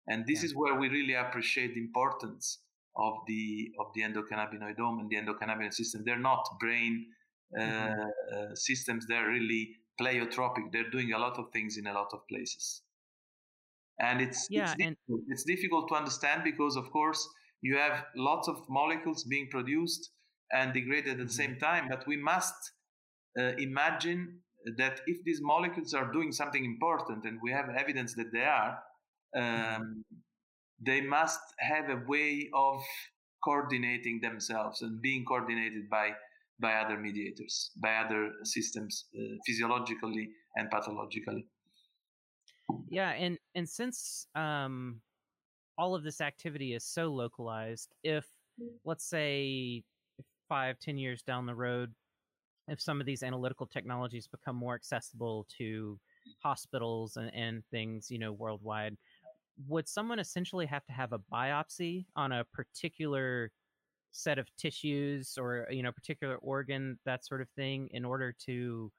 [0.08, 0.46] And this yeah.
[0.46, 2.60] is where we really appreciate the importance
[2.96, 6.04] of the of the endocannabinoidome and the endocannabinoid system.
[6.06, 7.08] They're not brain
[7.58, 8.02] mm-hmm.
[8.02, 10.72] uh, systems; they're really pleiotropic.
[10.72, 12.82] They're doing a lot of things in a lot of places.
[14.00, 14.98] And it's yeah, it's, difficult.
[15.08, 17.28] And- it's difficult to understand because, of course,
[17.62, 20.12] you have lots of molecules being produced
[20.52, 21.32] and degraded at the mm-hmm.
[21.32, 21.88] same time.
[21.90, 22.54] But we must
[23.38, 24.40] uh, imagine
[24.78, 28.78] that if these molecules are doing something important, and we have evidence that they are,
[29.36, 29.82] mm-hmm.
[29.82, 30.06] um,
[30.80, 32.82] they must have a way of
[33.44, 36.12] coordinating themselves and being coordinated by
[36.60, 41.46] by other mediators, by other systems, uh, physiologically and pathologically.
[42.90, 45.02] Yeah, and and since um,
[45.78, 48.26] all of this activity is so localized, if
[48.84, 49.84] let's say
[50.50, 51.94] five, ten years down the road,
[52.68, 56.00] if some of these analytical technologies become more accessible to
[56.44, 58.98] hospitals and, and things, you know, worldwide,
[59.68, 63.52] would someone essentially have to have a biopsy on a particular
[64.18, 68.92] set of tissues or you know particular organ that sort of thing in order to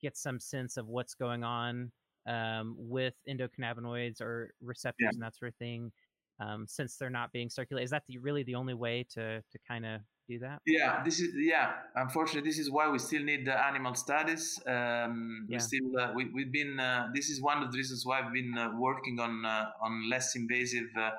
[0.00, 1.92] get some sense of what's going on
[2.26, 5.10] um, with endocannabinoids or receptors yeah.
[5.10, 5.92] and that sort of thing
[6.40, 9.58] um, since they're not being circulated is that the, really the only way to to
[9.68, 10.60] kind of do that?
[10.66, 11.72] Yeah, this is yeah.
[11.96, 14.58] Unfortunately, this is why we still need the animal studies.
[14.66, 15.56] Um, yeah.
[15.56, 16.78] We still uh, we, we've been.
[16.78, 20.08] Uh, this is one of the reasons why I've been uh, working on uh, on
[20.08, 21.10] less invasive uh,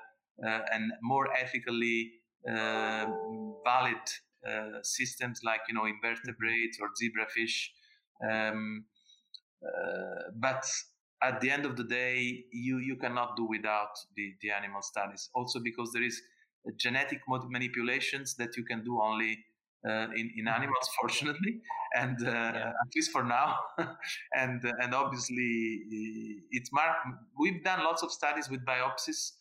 [0.45, 2.11] uh, and more ethically
[3.63, 4.05] valid
[4.83, 7.69] systems like you know invertebrates or zebrafish.
[8.29, 8.85] Um,
[10.35, 10.65] but
[11.21, 15.29] at the end of the day, you you cannot do without the the animal studies.
[15.33, 16.21] Also because there is
[16.77, 19.37] genetic manipulations that you can do only
[19.87, 20.47] uh, in, in mm-hmm.
[20.47, 21.59] animals, fortunately,
[21.95, 22.69] and uh, yeah.
[22.69, 23.57] at least for now.
[24.33, 25.81] and and obviously,
[26.51, 26.95] it's mar-
[27.37, 29.31] we've done lots of studies with biopsies.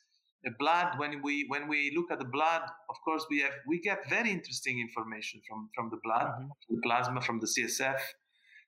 [0.45, 3.81] The blood, when we when we look at the blood, of course, we have we
[3.81, 6.49] get very interesting information from from the blood, mm-hmm.
[6.67, 8.01] from the plasma, from the CSF,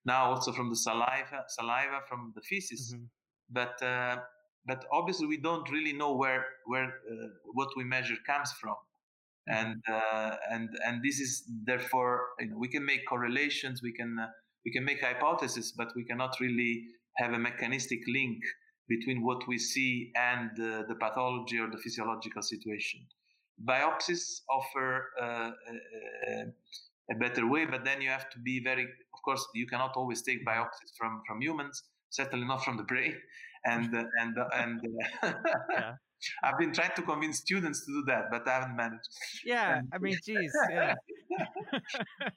[0.05, 2.95] now also from the saliva, saliva from the feces.
[2.95, 3.05] Mm-hmm.
[3.51, 4.17] But uh,
[4.67, 8.77] but obviously we don't really know where where uh, what we measure comes from
[9.49, 9.67] mm-hmm.
[9.67, 14.19] and uh, and and this is therefore you know, we can make correlations we can
[14.19, 14.29] uh,
[14.65, 16.85] we can make hypotheses but we cannot really
[17.17, 18.39] have a mechanistic link
[18.89, 23.01] between what we see and uh, the pathology or the physiological situation.
[23.69, 25.51] Biopsies offer uh,
[26.29, 26.45] a,
[27.11, 28.83] a, better way, but then you have to be very.
[28.83, 33.15] Of course, you cannot always take biopsies from from humans, certainly not from the brain,
[33.65, 34.81] and uh, and and.
[35.71, 35.93] yeah.
[36.43, 39.09] I've been trying to convince students to do that, but I haven't managed.
[39.45, 40.95] Yeah, I mean, geez, yeah.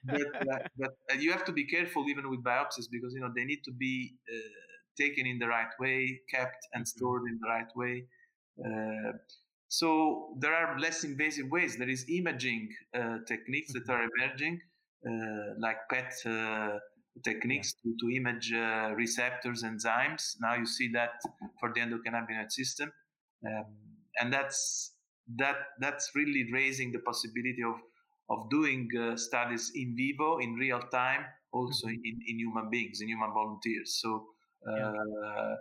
[0.03, 3.31] but, uh, but uh, you have to be careful even with biopsies because you know
[3.33, 4.66] they need to be uh,
[4.99, 6.97] taken in the right way, kept and mm-hmm.
[6.97, 8.05] stored in the right way.
[8.65, 9.11] Uh,
[9.67, 11.77] so there are less invasive ways.
[11.77, 14.23] There is imaging uh, techniques that are mm-hmm.
[14.23, 14.61] emerging,
[15.05, 16.79] uh, like PET uh,
[17.23, 17.91] techniques yeah.
[17.91, 20.35] to, to image uh, receptors, enzymes.
[20.39, 21.11] Now you see that
[21.59, 22.91] for the endocannabinoid system,
[23.45, 23.65] um,
[24.19, 24.93] and that's
[25.35, 27.75] that that's really raising the possibility of
[28.29, 32.01] of doing uh, studies in vivo in real time, also mm-hmm.
[32.03, 33.99] in, in human beings, in human volunteers.
[34.01, 34.25] So
[34.65, 34.91] yeah.
[34.91, 35.55] Uh,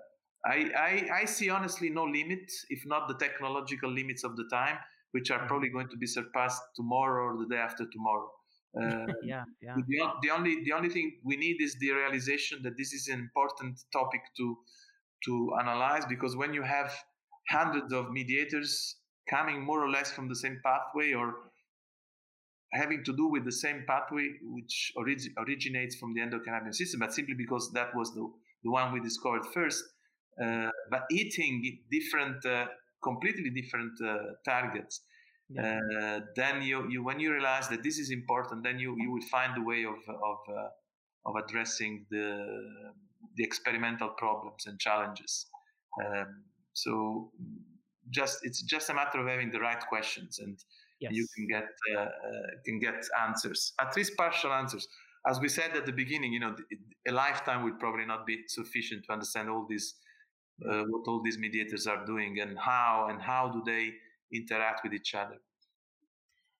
[0.44, 4.78] I, I, I see honestly no limit, if not the technological limits of the time,
[5.10, 5.48] which are mm-hmm.
[5.48, 8.30] probably going to be surpassed tomorrow or the day after tomorrow.
[8.80, 9.74] Uh, yeah, yeah.
[9.88, 13.18] The, the, only the only thing we need is the realization that this is an
[13.18, 14.56] important topic to
[15.24, 16.92] to analyze because when you have
[17.48, 18.96] hundreds of mediators
[19.30, 21.34] coming more or less from the same pathway or
[22.72, 27.12] having to do with the same pathway which orig- originates from the endocannabinoid system, but
[27.12, 28.28] simply because that was the
[28.66, 29.82] the one we discovered first,
[30.42, 31.54] uh, but eating
[31.90, 32.66] different, uh,
[33.02, 35.02] completely different uh, targets.
[35.48, 35.78] Yeah.
[36.00, 39.26] Uh, then you, you, when you realize that this is important, then you, you will
[39.30, 42.28] find a way of, of, uh, of addressing the,
[43.36, 45.46] the experimental problems and challenges.
[46.04, 47.30] Um, so
[48.10, 50.58] just, it's just a matter of having the right questions and
[51.00, 51.12] yes.
[51.14, 52.06] you can get, uh,
[52.64, 54.88] can get answers, at least partial answers
[55.28, 56.54] as we said at the beginning, you know,
[57.08, 59.94] a lifetime will probably not be sufficient to understand all these,
[60.68, 63.92] uh, what all these mediators are doing and how and how do they
[64.32, 65.36] interact with each other.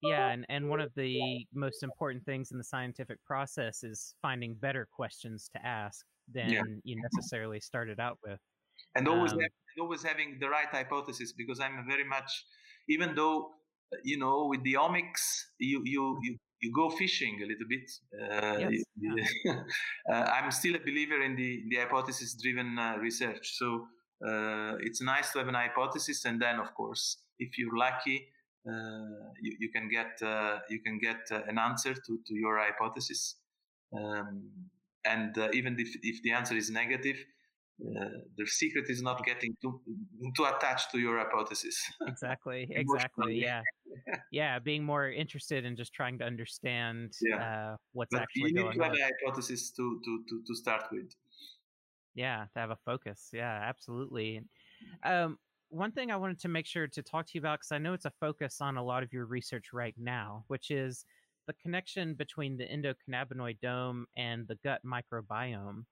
[0.02, 4.54] Yeah, and, and one of the most important things in the scientific process is finding
[4.54, 6.62] better questions to ask than yeah.
[6.84, 8.38] you necessarily started out with.
[8.94, 9.50] And always, um, have,
[9.80, 12.30] always having the right hypothesis because I'm very much,
[12.88, 13.50] even though
[14.02, 15.22] you know with the omics
[15.58, 17.90] you you you you go fishing a little bit.
[18.14, 19.30] Uh, yes.
[20.10, 23.56] uh, I'm still a believer in the, the hypothesis driven uh, research.
[23.56, 23.86] So
[24.26, 28.28] uh, it's nice to have an hypothesis, and then, of course, if you're lucky,
[28.68, 33.36] uh, you, you, can get uh, you can get an answer to, to your hypothesis.
[33.96, 34.50] Um,
[35.04, 37.16] and even if, if the answer is negative,
[37.78, 39.80] the secret is not getting too
[40.36, 41.76] too attached to your hypothesis.
[42.06, 42.66] exactly.
[42.70, 43.40] Exactly.
[43.40, 43.62] yeah.
[44.32, 44.58] Yeah.
[44.58, 47.36] Being more interested in just trying to understand yeah.
[47.72, 48.74] uh, what's but actually going on.
[48.74, 51.10] You need to have a hypothesis to, to to to start with.
[52.14, 53.28] Yeah, to have a focus.
[53.32, 54.40] Yeah, absolutely.
[55.04, 57.78] Um, one thing I wanted to make sure to talk to you about because I
[57.78, 61.04] know it's a focus on a lot of your research right now, which is
[61.46, 65.84] the connection between the endocannabinoidome and the gut microbiome.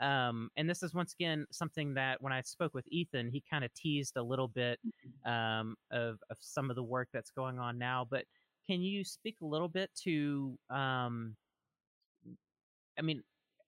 [0.00, 3.64] Um, and this is once again something that when I spoke with Ethan, he kind
[3.64, 5.30] of teased a little bit mm-hmm.
[5.30, 8.06] um, of, of some of the work that's going on now.
[8.10, 8.24] But
[8.66, 11.36] can you speak a little bit to, um,
[12.98, 13.22] I mean,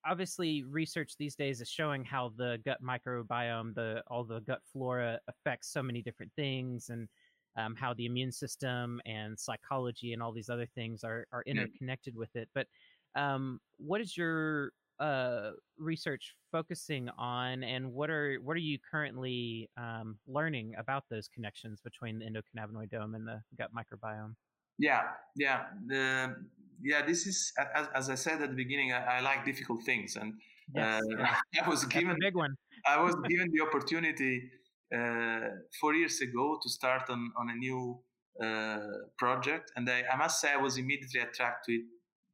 [0.06, 5.18] obviously research these days is showing how the gut microbiome, the all the gut flora
[5.28, 7.08] affects so many different things and
[7.56, 12.16] um, how the immune system and psychology and all these other things are, are interconnected
[12.16, 12.48] with it.
[12.54, 12.66] But
[13.14, 19.68] um, what is your uh, research focusing on, and what are what are you currently
[19.76, 24.34] um, learning about those connections between the endocannabinoidome and the gut microbiome?
[24.78, 25.02] Yeah,
[25.36, 26.34] yeah, the,
[26.82, 27.04] yeah.
[27.06, 28.92] This is as, as, I said at the beginning.
[28.92, 30.34] I, I like difficult things, and
[30.74, 31.36] yes, uh, yeah.
[31.64, 32.54] I was given big one.
[32.86, 34.50] I was given the opportunity
[34.94, 35.48] uh,
[35.80, 37.98] four years ago to start on on a new
[38.42, 38.78] uh,
[39.18, 41.84] project, and I, I must say I was immediately attracted to it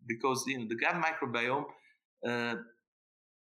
[0.07, 1.67] because you know the gut microbiome
[2.27, 2.57] uh,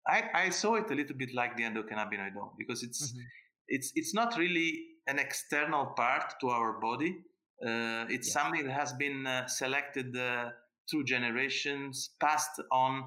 [0.08, 3.22] I, I, saw it a little bit like the endocannabinoid because it's mm-hmm.
[3.68, 7.18] it's it's not really an external part to our body.
[7.66, 8.42] Uh, it's yeah.
[8.42, 10.50] something that has been uh, selected uh,
[10.90, 13.06] through generations, passed on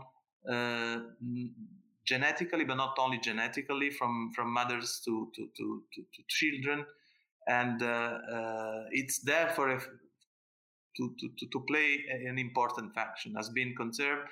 [0.50, 0.98] uh,
[2.06, 6.84] genetically, but not only genetically from from mothers to to to, to, to children,
[7.46, 8.18] and uh,
[8.90, 9.80] it's there for a,
[10.96, 13.34] to, to to play an important function.
[13.36, 14.28] Has been conserved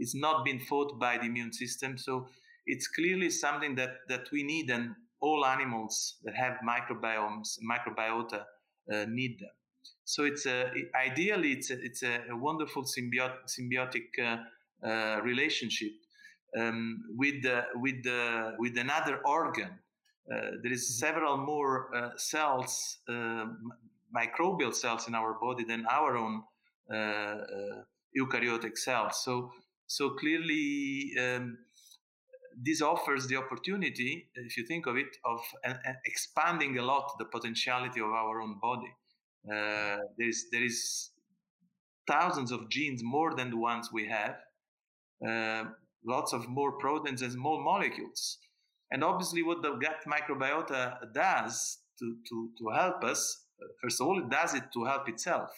[0.00, 1.96] it's not been fought by the immune system.
[1.98, 2.26] So
[2.66, 8.44] it's clearly something that, that we need, and all animals that have microbiomes, microbiota,
[8.92, 9.50] uh, need them.
[10.04, 14.38] So it's a, ideally it's a, it's a, wonderful symbiotic, symbiotic uh,
[14.86, 15.92] uh, relationship
[16.58, 19.78] um, with the, with the, with another organ
[20.62, 22.98] there is several more cells,
[24.16, 26.44] microbial cells in our body than our own
[28.16, 29.24] eukaryotic cells.
[29.24, 29.50] So,
[29.90, 31.58] so clearly, um,
[32.64, 35.74] this offers the opportunity, if you think of it, of uh,
[36.06, 38.92] expanding a lot the potentiality of our own body.
[39.44, 41.10] Uh, there is there is
[42.06, 44.36] thousands of genes more than the ones we have,
[45.26, 45.64] uh,
[46.06, 48.38] lots of more proteins and small molecules,
[48.92, 53.46] and obviously what the gut microbiota does to to to help us.
[53.60, 55.50] Uh, first of all, it does it to help itself.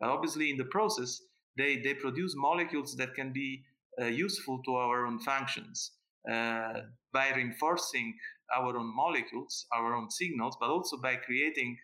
[0.00, 1.22] But obviously, in the process,
[1.56, 5.92] they they produce molecules that can be uh, useful to our own functions.
[6.30, 6.80] Uh,
[7.12, 8.12] by reinforcing
[8.56, 11.78] our own molecules, our own signals, but also by creating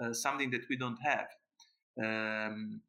[0.00, 1.26] uh, something that we don't have.
[2.02, 2.80] Um,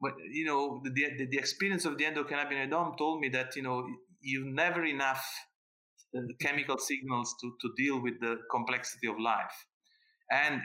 [0.00, 3.62] but, uh, you know, the, the, the, experience of the endocannabinoidome told me that, you
[3.62, 3.86] know,
[4.20, 5.24] you never enough
[6.16, 9.66] uh, chemical signals to, to deal with the complexity of life.
[10.30, 10.62] And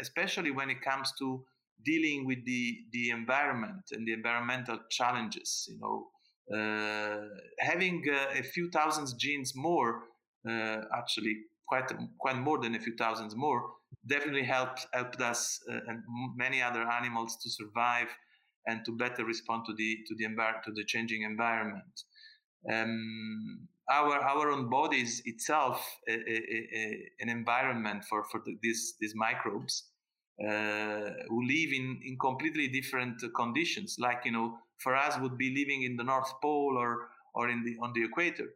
[0.00, 1.44] especially when it comes to
[1.82, 6.08] dealing with the, the environment and the environmental challenges, you know,
[6.52, 10.02] uh, having uh, a few thousands genes more,
[10.48, 13.62] uh, actually quite quite more than a few thousands more,
[14.06, 16.02] definitely helped helped us and
[16.36, 18.08] many other animals to survive
[18.66, 22.02] and to better respond to the to the envir- to the changing environment.
[22.70, 26.36] Um, our our own body is itself a, a,
[26.80, 29.93] a, an environment for for the, these these microbes uh,
[30.38, 33.96] who live in in completely different conditions.
[33.98, 37.64] Like you know, for us would be living in the North Pole or or in
[37.64, 38.48] the on the equator.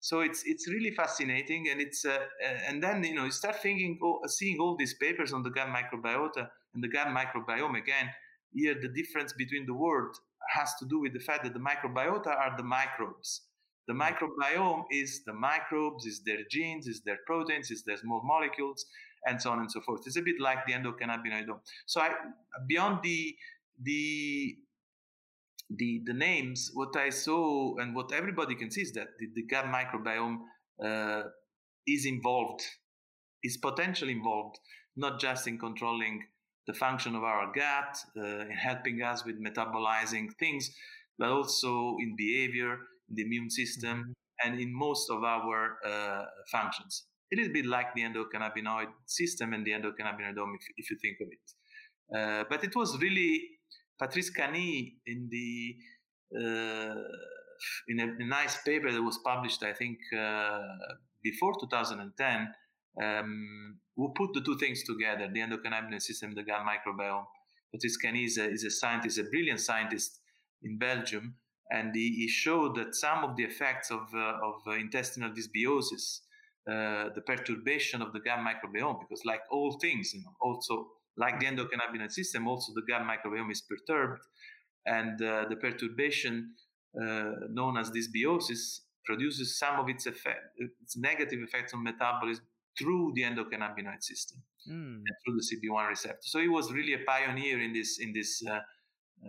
[0.00, 3.56] So it's it's really fascinating, and it's uh, uh, and then you know you start
[3.56, 8.10] thinking, oh, seeing all these papers on the gut microbiota and the gut microbiome again.
[8.52, 10.12] Here, the difference between the word
[10.56, 13.42] has to do with the fact that the microbiota are the microbes.
[13.86, 18.86] The microbiome is the microbes, is their genes, is their proteins, is their small molecules,
[19.26, 20.02] and so on and so forth.
[20.06, 21.60] It's a bit like the endocannabinoidome.
[21.86, 22.10] So I,
[22.66, 23.34] beyond the
[23.82, 24.56] the
[25.70, 29.42] the the names, what I saw and what everybody can see is that the, the
[29.42, 30.38] gut microbiome
[30.84, 31.22] uh,
[31.86, 32.62] is involved,
[33.42, 34.58] is potentially involved,
[34.96, 36.22] not just in controlling
[36.66, 40.70] the function of our gut, uh, in helping us with metabolizing things,
[41.18, 42.72] but also in behavior,
[43.08, 44.48] in the immune system, mm-hmm.
[44.48, 47.04] and in most of our uh, functions.
[47.32, 52.16] A bit like the endocannabinoid system and the endocannabinoidome, if, if you think of it.
[52.16, 53.42] Uh, but it was really
[54.00, 55.76] Patrice Cani in the
[56.36, 56.94] uh,
[57.88, 60.60] in a, a, nice paper that was published, I think, uh,
[61.22, 62.54] before 2010,
[63.02, 67.26] um, who put the two things together: the endocannabinoid system, the gut microbiome.
[67.72, 70.20] Patrice Cani is a, is a scientist, a brilliant scientist
[70.62, 71.36] in Belgium,
[71.70, 76.20] and he, he showed that some of the effects of uh, of uh, intestinal dysbiosis,
[76.70, 81.40] uh, the perturbation of the gut microbiome, because like all things, you know, also like
[81.40, 84.22] the endocannabinoid system, also the gut microbiome is perturbed,
[84.86, 86.54] and uh, the perturbation
[87.00, 90.40] uh, known as dysbiosis produces some of its effect,
[90.82, 92.44] its negative effects on metabolism
[92.78, 94.96] through the endocannabinoid system mm.
[94.96, 96.22] and through the CB1 receptor.
[96.22, 98.60] So he was really a pioneer in this in this uh,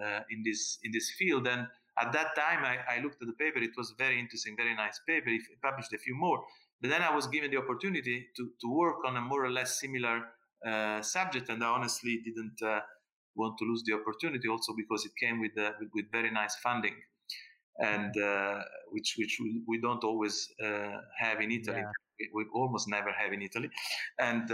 [0.04, 1.48] uh, in this in this field.
[1.48, 1.68] And
[2.00, 3.60] at that time, I, I, looked at the paper.
[3.60, 5.30] It was very interesting, very nice paper.
[5.30, 6.40] He published a few more.
[6.82, 9.80] But then I was given the opportunity to, to work on a more or less
[9.80, 10.24] similar
[10.66, 12.82] uh, subject, and I honestly didn't uh,
[13.36, 14.48] want to lose the opportunity.
[14.48, 16.96] Also because it came with uh, with, with, very nice funding,
[17.80, 18.14] and
[18.92, 20.50] which which we, we, don't always
[21.18, 21.80] have in Italy.
[21.80, 22.28] Yeah.
[22.36, 23.72] We almost never have in Italy,
[24.20, 24.52] and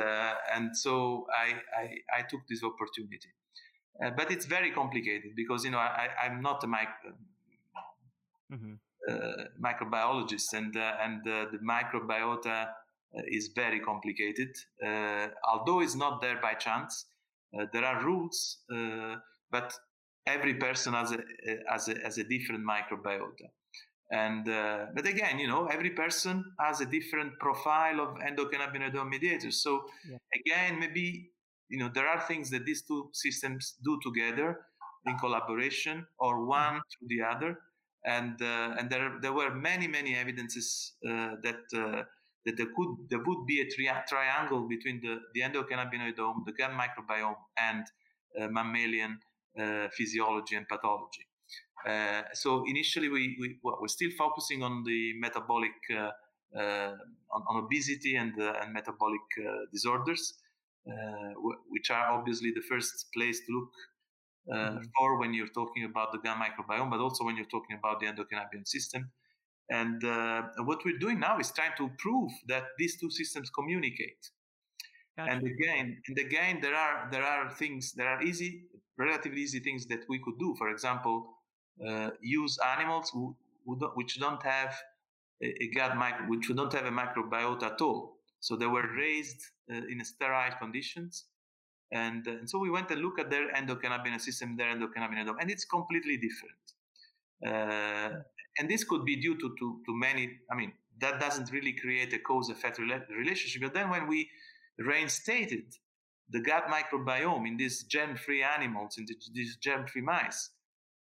[0.54, 3.30] and so I, I I took this opportunity.
[4.04, 7.12] Uh, but it's very complicated because you know I, I'm not a micro,
[8.52, 8.74] mm-hmm.
[9.10, 12.68] Uh, microbiologist, and uh, and the microbiota
[13.16, 14.50] uh, is very complicated.
[14.86, 17.06] Uh, although it's not there by chance,
[17.58, 18.58] uh, there are rules,
[19.50, 19.74] but
[20.26, 21.20] every person has a,
[21.70, 23.48] has a, has a different microbiota.
[24.12, 29.64] And uh, but again, you know, every person has a different profile of endocannabinoid mediators.
[29.64, 30.18] So yeah.
[30.36, 31.32] again, maybe
[31.70, 34.60] you know there are things that these two systems do together
[35.06, 36.80] in collaboration, or one mm-hmm.
[37.00, 37.60] through the other.
[38.08, 41.62] And uh, and there there were many many evidences uh, that
[42.48, 46.72] that there could there would be a tri- triangle between the, the endocannabinoidome, the gut
[46.72, 47.84] microbiome, and
[48.40, 49.20] uh, mammalian
[49.60, 51.26] uh, physiology and pathology.
[51.88, 56.12] Uh, so initially, we, we well, we're still focusing on the metabolic uh,
[56.58, 56.94] uh,
[57.34, 59.22] on, on, obesity and uh, and metabolic
[59.74, 60.34] disorders,
[61.70, 63.72] which are obviously the first place to look
[64.56, 64.84] mm-hmm.
[64.98, 68.08] for when you're talking about the gut microbiome, but also when you're talking about the
[68.08, 69.12] endocannabinoid system.
[69.70, 74.32] And uh, what we're doing now is trying to prove that these two systems communicate.
[75.18, 75.32] Gotcha.
[75.32, 78.64] And again, and again, there are there are things there are easy,
[78.98, 80.56] relatively easy things that we could do.
[80.58, 81.28] For example,
[81.86, 83.36] uh, use animals who,
[83.66, 84.76] who don't, which don't have
[85.44, 88.18] a, a gut micro, which don't have a microbiota at all.
[88.40, 89.42] So they were raised
[89.72, 91.26] uh, in sterile conditions,
[91.92, 95.50] and, uh, and so we went and looked at their endocannabinoid system, their endocannabinoid, and
[95.50, 96.66] it's completely different.
[97.46, 98.22] Uh,
[98.60, 102.14] and this could be due to, to, to many, I mean, that doesn't really create
[102.14, 103.62] a cause effect relationship.
[103.62, 104.30] But then when we
[104.80, 105.66] reinstated
[106.30, 110.50] the gut microbiome in these germ-free animals, in these germ-free mice,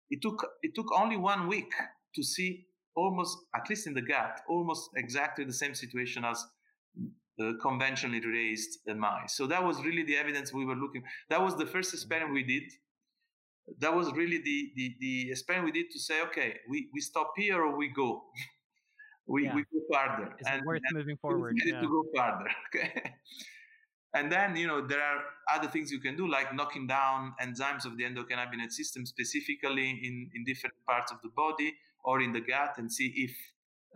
[0.09, 1.71] it took it took only one week
[2.13, 6.45] to see almost, at least in the gut, almost exactly the same situation as
[7.37, 9.35] the conventionally raised uh, mice.
[9.35, 11.03] So that was really the evidence we were looking.
[11.29, 12.71] That was the first experiment we did.
[13.79, 17.33] That was really the the, the experiment we did to say, okay, we, we stop
[17.35, 18.23] here or we go.
[19.27, 19.55] we, yeah.
[19.55, 20.35] we go further.
[20.39, 21.57] Is and, worth and moving forward?
[21.63, 21.81] We yeah.
[21.81, 22.49] to go further.
[22.75, 23.13] Okay.
[24.15, 25.19] And then, you know, there are
[25.53, 30.29] other things you can do, like knocking down enzymes of the endocannabinoid system, specifically in,
[30.33, 31.73] in different parts of the body
[32.05, 33.35] or in the gut, and see if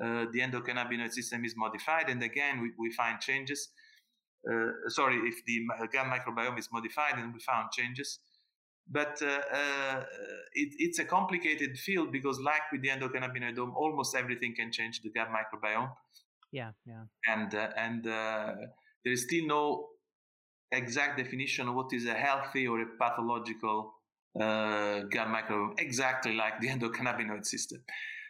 [0.01, 2.09] uh, the endocannabinoid system is modified.
[2.09, 3.69] And again, we, we find changes.
[4.49, 8.19] Uh, sorry, if the gut microbiome is modified, and we found changes.
[8.91, 10.03] But uh, uh,
[10.53, 15.11] it, it's a complicated field because, like with the endocannabinoidome, almost everything can change the
[15.11, 15.91] gut microbiome.
[16.51, 17.03] Yeah, yeah.
[17.27, 18.53] And uh, and uh,
[19.03, 19.87] there is still no
[20.71, 23.93] exact definition of what is a healthy or a pathological
[24.39, 27.83] uh, gut microbiome, exactly like the endocannabinoid system.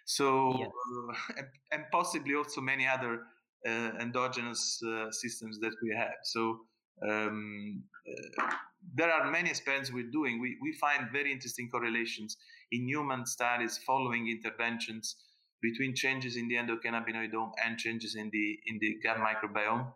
[0.09, 0.67] So, yes.
[0.67, 3.21] uh, and, and, possibly also many other
[3.67, 6.17] uh, endogenous uh, systems that we have.
[6.23, 6.61] So,
[7.07, 8.47] um, uh,
[8.95, 10.41] there are many experiments we're doing.
[10.41, 12.37] We, we find very interesting correlations
[12.71, 15.15] in human studies following interventions
[15.61, 19.93] between changes in the endocannabinoidome and changes in the in the gut microbiome.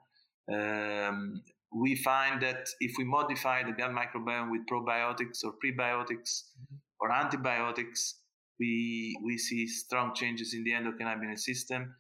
[0.47, 1.41] Um,
[1.74, 6.76] we find that if we modify the gut microbiome with probiotics or prebiotics mm-hmm.
[6.99, 8.20] or antibiotics,
[8.60, 11.95] we, we see strong changes in the endocannabinoid system.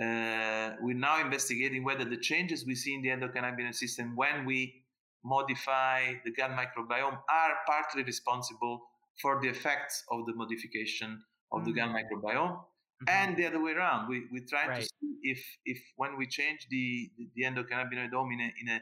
[0.00, 4.84] Uh, we're now investigating whether the changes we see in the endocannabinoid system when we
[5.24, 8.80] modify the gut microbiome are partly responsible
[9.20, 11.20] for the effects of the modification
[11.52, 11.94] of the gut mm.
[11.94, 13.08] microbiome mm-hmm.
[13.08, 14.08] and the other way around.
[14.08, 14.80] We, we try right.
[14.80, 18.80] to see if, if when we change the, the endocannabinoidome in a, in a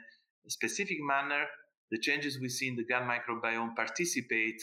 [0.49, 1.45] specific manner,
[1.91, 4.61] the changes we see in the gut microbiome participate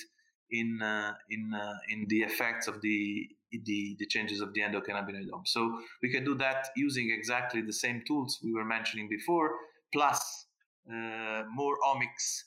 [0.54, 5.46] in uh, in uh, in the effects of the, the the changes of the endocannabinoidome.
[5.46, 9.52] So we can do that using exactly the same tools we were mentioning before,
[9.92, 10.46] plus
[10.90, 12.44] uh, more omics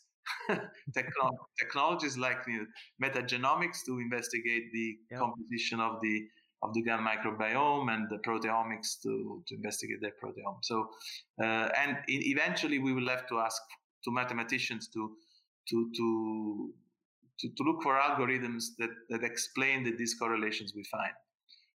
[0.94, 2.66] technology, technologies like you know,
[3.02, 5.20] metagenomics to investigate the yep.
[5.20, 6.26] composition of the
[6.62, 10.58] of the gut microbiome and the proteomics to, to investigate their proteome.
[10.62, 10.88] So,
[11.40, 13.60] uh, and eventually we will have to ask
[14.04, 15.12] to mathematicians to,
[15.68, 16.74] to, to,
[17.40, 21.12] to, to look for algorithms that, that explain the, these correlations we find.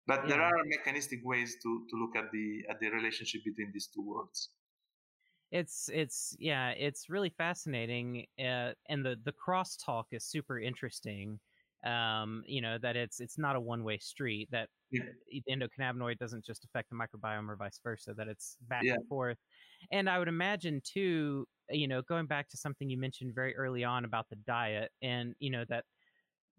[0.07, 0.36] But yeah.
[0.36, 4.01] there are mechanistic ways to, to look at the, at the relationship between these two
[4.01, 4.49] worlds
[5.51, 11.39] it's it's yeah it's really fascinating uh, and the the crosstalk is super interesting
[11.86, 15.01] um, you know that it's it's not a one way street that yeah.
[15.29, 18.93] the endocannabinoid doesn't just affect the microbiome or vice versa that it's back yeah.
[18.93, 19.38] and forth
[19.91, 23.84] and i would imagine too you know going back to something you mentioned very early
[23.84, 25.86] on about the diet and you know that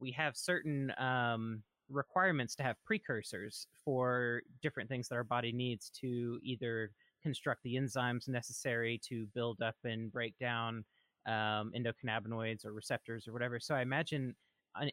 [0.01, 5.91] we have certain um, requirements to have precursors for different things that our body needs
[5.91, 6.91] to either
[7.23, 10.85] construct the enzymes necessary to build up and break down
[11.27, 14.35] um, endocannabinoids or receptors or whatever so i imagine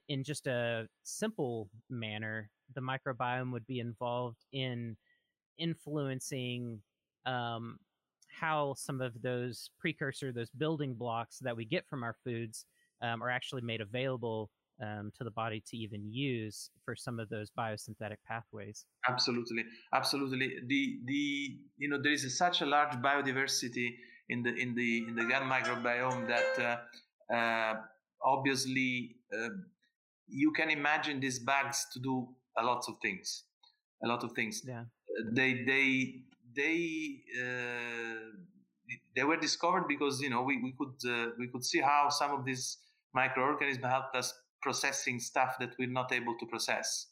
[0.08, 4.96] in just a simple manner, the microbiome would be involved in
[5.58, 6.82] influencing
[7.26, 7.78] um,
[8.30, 12.66] how some of those precursor, those building blocks that we get from our foods,
[13.02, 14.50] um, are actually made available
[14.82, 18.86] um, to the body to even use for some of those biosynthetic pathways.
[19.08, 19.64] Absolutely,
[19.94, 20.56] absolutely.
[20.68, 23.96] The the you know there is a, such a large biodiversity
[24.30, 26.80] in the in the in the gut microbiome that.
[27.30, 27.76] Uh, uh,
[28.24, 29.50] obviously uh,
[30.28, 33.44] you can imagine these bags to do a lot of things
[34.04, 34.62] a lot of things.
[34.66, 34.84] Yeah.
[35.32, 36.16] They they
[36.56, 38.30] they uh,
[39.16, 42.32] they were discovered because you know we, we could uh, we could see how some
[42.32, 42.78] of these
[43.14, 47.08] microorganisms helped us processing stuff that we're not able to process.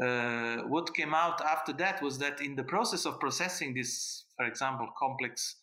[0.00, 4.44] Uh, what came out after that was that in the process of processing this for
[4.44, 5.56] example complex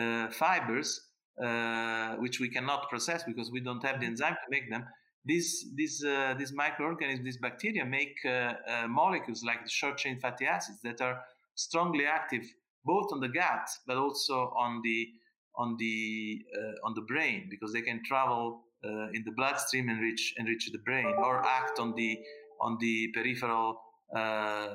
[0.00, 1.08] uh, fibers
[1.42, 4.12] uh, which we cannot process because we don't have the mm-hmm.
[4.12, 4.84] enzyme to make them.
[5.24, 10.18] these these uh, these microorganisms, these bacteria, make uh, uh, molecules like the short chain
[10.18, 11.20] fatty acids that are
[11.54, 12.42] strongly active
[12.84, 15.08] both on the gut but also on the
[15.56, 20.00] on the uh, on the brain because they can travel uh, in the bloodstream and
[20.00, 22.18] reach enrich the brain or act on the
[22.60, 23.78] on the peripheral
[24.16, 24.68] uh,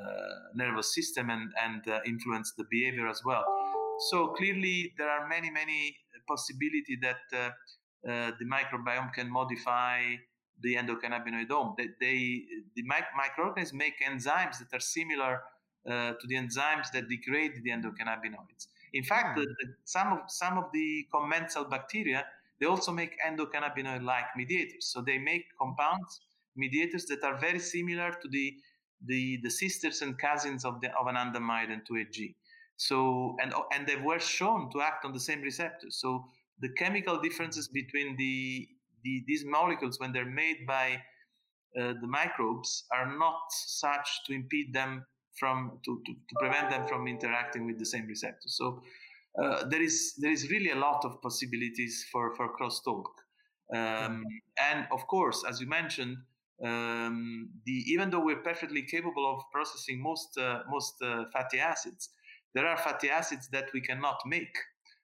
[0.54, 3.44] nervous system and and influence the behavior as well.
[4.10, 5.98] So clearly, there are many many
[6.28, 7.54] possibility that
[8.04, 10.02] the microbiome can modify
[10.62, 11.76] the endocannabinoidome.
[11.78, 12.42] They, they
[12.76, 15.42] the microorganisms make enzymes that are similar
[15.90, 18.68] uh, to the enzymes that degrade the endocannabinoids.
[18.94, 19.54] In fact, the, hmm.
[19.60, 22.26] the, some of some of the commensal bacteria
[22.60, 24.88] they also make endocannabinoid-like mediators.
[24.88, 26.22] So they make compounds
[26.56, 28.56] mediators that are very similar to the
[29.06, 32.36] the, the sisters and cousins of the of an anandamide and 2-AG.
[32.78, 35.98] So and and they were shown to act on the same receptors.
[36.00, 36.26] So
[36.60, 38.68] the chemical differences between the
[39.04, 41.02] the, these molecules when they're made by
[41.80, 45.06] uh, the microbes are not such to impede them
[45.38, 48.56] from to, to, to, prevent them from interacting with the same receptors.
[48.58, 48.82] So
[49.42, 53.06] uh, there is there is really a lot of possibilities for for crosstalk.
[53.74, 54.24] Um, mm-hmm.
[54.60, 56.18] and of course, as you mentioned,
[56.64, 62.10] um, the even though we're perfectly capable of processing most uh, most uh, fatty acids,
[62.56, 64.56] there are fatty acids that we cannot make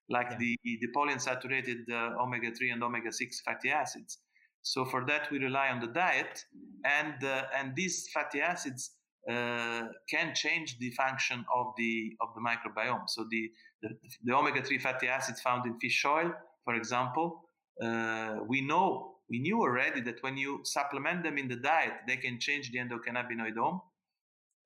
[0.09, 0.37] like yeah.
[0.39, 4.19] the, the polyunsaturated uh, omega 3 and omega 6 fatty acids.
[4.63, 6.45] So for that, we rely on the diet,
[6.85, 8.91] and, uh, and these fatty acids
[9.29, 13.07] uh, can change the function of the, of the microbiome.
[13.07, 13.49] So the,
[13.81, 13.89] the,
[14.23, 16.31] the omega 3 fatty acids found in fish oil,
[16.63, 17.43] for example,
[17.81, 22.17] uh, we know, we knew already that when you supplement them in the diet, they
[22.17, 23.81] can change the endocannabinoidome.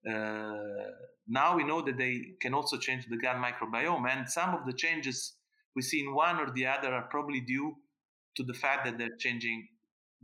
[0.07, 0.91] Uh,
[1.27, 4.73] now we know that they can also change the gut microbiome, and some of the
[4.73, 5.33] changes
[5.75, 7.75] we see in one or the other are probably due
[8.35, 9.67] to the fact that they're changing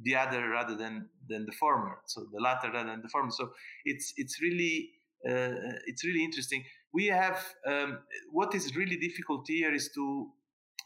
[0.03, 3.31] the other rather than than the former, so the latter rather than the former.
[3.31, 3.51] So
[3.85, 4.91] it's it's really
[5.27, 6.63] uh, it's really interesting.
[6.93, 7.99] We have um,
[8.31, 10.31] what is really difficult here is to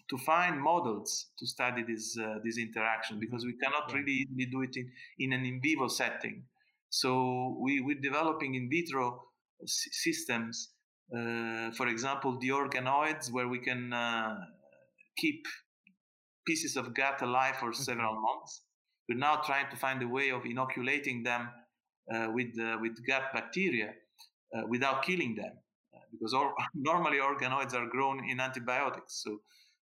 [0.10, 4.76] to find models to study this uh, this interaction because we cannot really do it
[4.76, 6.44] in, in an in vivo setting.
[7.02, 9.22] So we, we're developing in vitro
[9.62, 10.70] s- systems,
[11.14, 14.38] uh, for example, the organoids, where we can uh,
[15.18, 15.46] keep
[16.48, 17.84] pieces of gut alive for mm-hmm.
[17.84, 18.62] several months.
[19.10, 21.50] We're now trying to find a way of inoculating them
[22.14, 23.90] uh, with uh, with gut bacteria
[24.56, 25.52] uh, without killing them,
[25.94, 29.22] uh, because or, normally organoids are grown in antibiotics.
[29.22, 29.42] So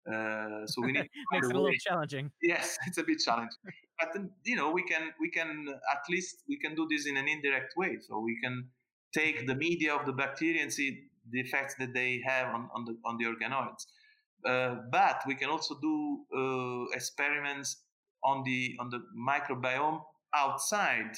[0.09, 2.31] uh, so we need makes it a, a little challenging.
[2.41, 3.57] Yes, it's a bit challenging.
[4.01, 7.27] But you know, we can we can at least we can do this in an
[7.27, 7.97] indirect way.
[8.01, 8.69] So we can
[9.13, 12.85] take the media of the bacteria and see the effects that they have on, on
[12.85, 13.85] the on the organoids.
[14.45, 17.83] Uh, but we can also do uh, experiments
[18.23, 20.01] on the on the microbiome
[20.33, 21.17] outside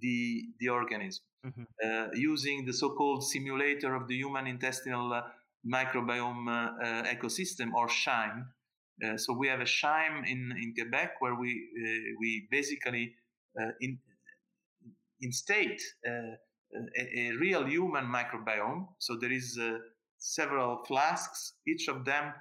[0.00, 1.62] the the organism mm-hmm.
[1.84, 5.22] uh, using the so-called simulator of the human intestinal uh,
[5.66, 8.46] microbiome uh, ecosystem or SHIME.
[9.04, 13.14] Uh, so we have a SHIME in, in Quebec where we uh, we basically
[13.80, 13.98] in
[15.20, 16.36] instate a,
[17.18, 18.86] a, real human microbiome.
[18.98, 19.58] So there is
[20.18, 22.32] several flasks, each of them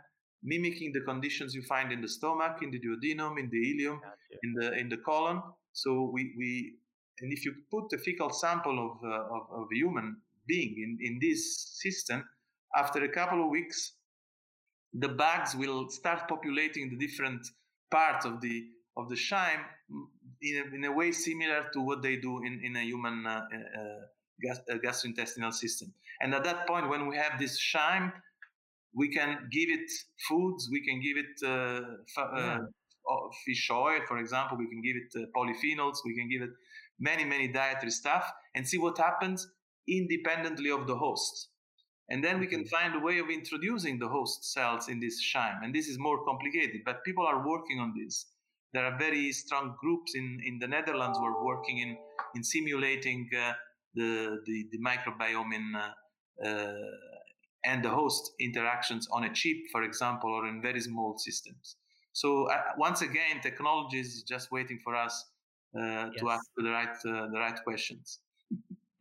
[0.43, 4.39] mimicking the conditions you find in the stomach, in the duodenum, in the ileum, gotcha.
[4.43, 5.41] in the in the colon.
[5.73, 6.73] So we, we
[7.21, 10.97] and if you put a fecal sample of, uh, of, of, a human being in,
[11.01, 12.23] in this system,
[12.75, 13.93] after a couple of weeks,
[14.93, 17.47] the bugs will start populating the different
[17.89, 18.65] parts of the
[18.97, 19.61] of the SHIME
[20.41, 23.41] in a, in a way similar to what they do in, in a human uh,
[23.53, 24.01] uh,
[24.41, 25.93] gas, uh, gastrointestinal system.
[26.19, 28.11] And at that point, when we have this SHIME,
[28.93, 29.89] we can give it
[30.27, 32.57] foods, we can give it uh, uh, yeah.
[33.45, 36.49] fish oil, for example, we can give it uh, polyphenols, we can give it
[36.99, 39.47] many, many dietary stuff and see what happens
[39.87, 41.50] independently of the host.
[42.11, 42.75] And then we can mm-hmm.
[42.75, 45.63] find a way of introducing the host cells in this SHIME.
[45.63, 48.25] And this is more complicated, but people are working on this.
[48.73, 51.97] There are very strong groups in, in the Netherlands who are working in,
[52.35, 53.53] in simulating uh,
[53.95, 56.73] the, the, the, microbiome in, uh, uh,
[57.65, 61.77] and the host interactions on a chip, for example, or in very small systems.
[62.13, 65.25] So uh, once again, technology is just waiting for us
[65.77, 66.19] uh, yes.
[66.19, 68.19] to ask the right uh, the right questions.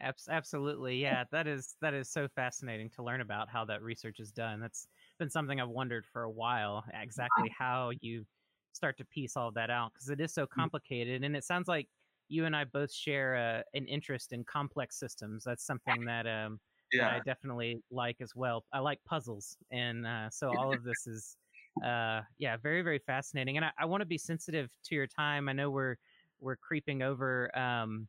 [0.01, 1.25] Absolutely, yeah.
[1.31, 4.61] That is that is so fascinating to learn about how that research is done.
[4.61, 4.89] That's
[5.19, 6.85] been something I've wondered for a while.
[6.95, 8.25] Exactly how you
[8.73, 10.51] start to piece all that out because it is so mm.
[10.51, 11.89] complicated, and it sounds like
[12.29, 15.45] you and I both share uh, an interest in complex systems.
[15.45, 16.61] That's something that um,
[16.93, 17.09] yeah.
[17.09, 18.65] I definitely like as well.
[18.73, 21.37] I like puzzles, and uh, so all of this is,
[21.85, 23.57] uh, yeah, very very fascinating.
[23.57, 25.49] And I, I want to be sensitive to your time.
[25.49, 25.97] I know we're
[26.41, 28.09] we're creeping over um,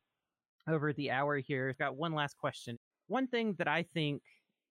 [0.70, 1.70] over the hour here.
[1.70, 2.78] I've got one last question.
[3.08, 4.22] One thing that I think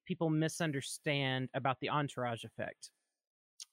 [0.06, 2.90] people misunderstand about the entourage effect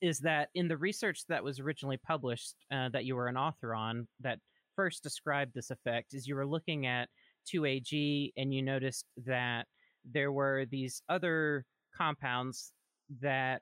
[0.01, 3.74] is that in the research that was originally published uh, that you were an author
[3.74, 4.39] on that
[4.76, 7.09] first described this effect is you were looking at
[7.51, 9.65] 2AG and you noticed that
[10.05, 11.65] there were these other
[11.95, 12.74] compounds
[13.22, 13.61] that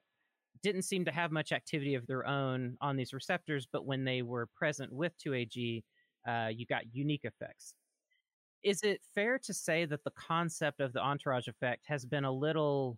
[0.64, 4.22] didn't seem to have much activity of their own on these receptors, but when they
[4.22, 5.84] were present with 2AG,
[6.28, 7.76] uh, you got unique effects.
[8.66, 12.32] Is it fair to say that the concept of the entourage effect has been a
[12.32, 12.98] little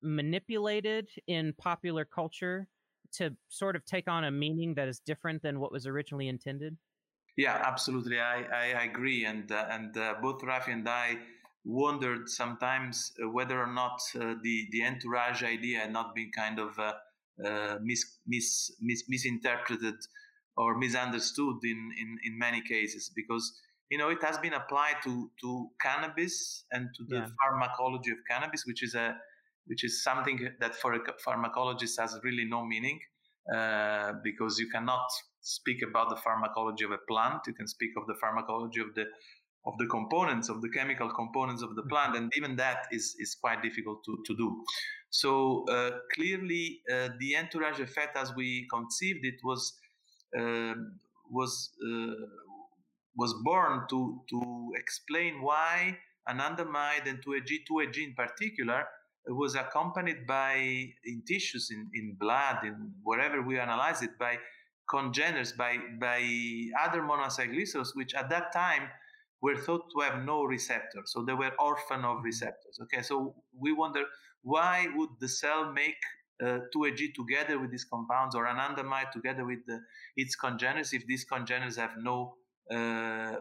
[0.00, 2.68] manipulated in popular culture
[3.14, 6.76] to sort of take on a meaning that is different than what was originally intended?
[7.36, 8.20] Yeah, absolutely.
[8.20, 9.24] I, I, agree.
[9.24, 11.18] And, uh, and uh, both Rafi and I
[11.64, 16.60] wondered sometimes uh, whether or not uh, the, the entourage idea had not been kind
[16.60, 16.92] of uh,
[17.44, 19.96] uh, mis, mis, mis, misinterpreted
[20.56, 25.30] or misunderstood in, in, in many cases because you know it has been applied to,
[25.40, 27.26] to cannabis and to the yeah.
[27.42, 29.16] pharmacology of cannabis, which is a
[29.66, 33.00] which is something that for a pharmacologist has really no meaning
[33.54, 35.08] uh, because you cannot
[35.40, 37.40] speak about the pharmacology of a plant.
[37.46, 39.06] You can speak of the pharmacology of the
[39.66, 41.88] of the components of the chemical components of the mm-hmm.
[41.88, 44.64] plant, and even that is is quite difficult to to do.
[45.10, 49.78] So uh, clearly, uh, the entourage effect, as we conceived it, was
[50.38, 50.98] um,
[51.30, 52.14] was uh,
[53.16, 55.96] was born to to explain why
[56.28, 58.86] anandamide and 2AG, 2AG in particular,
[59.28, 60.54] was accompanied by
[61.04, 64.38] in tissues, in, in blood, in wherever we analyze it, by
[64.88, 66.20] congeners, by by
[66.80, 68.88] other monoacylglycerols, which at that time
[69.40, 71.02] were thought to have no receptor.
[71.04, 72.78] So they were orphan of receptors.
[72.82, 74.04] Okay, so we wonder
[74.42, 75.96] why would the cell make
[76.42, 79.80] uh, 2AG together with these compounds or anandamide together with the,
[80.16, 82.34] its congeners if these congeners have no
[82.70, 83.36] uh,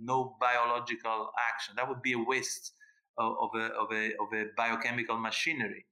[0.00, 1.74] no biological action?
[1.76, 2.72] That would be a waste
[3.18, 5.84] of, of, a, of, a, of a biochemical machinery.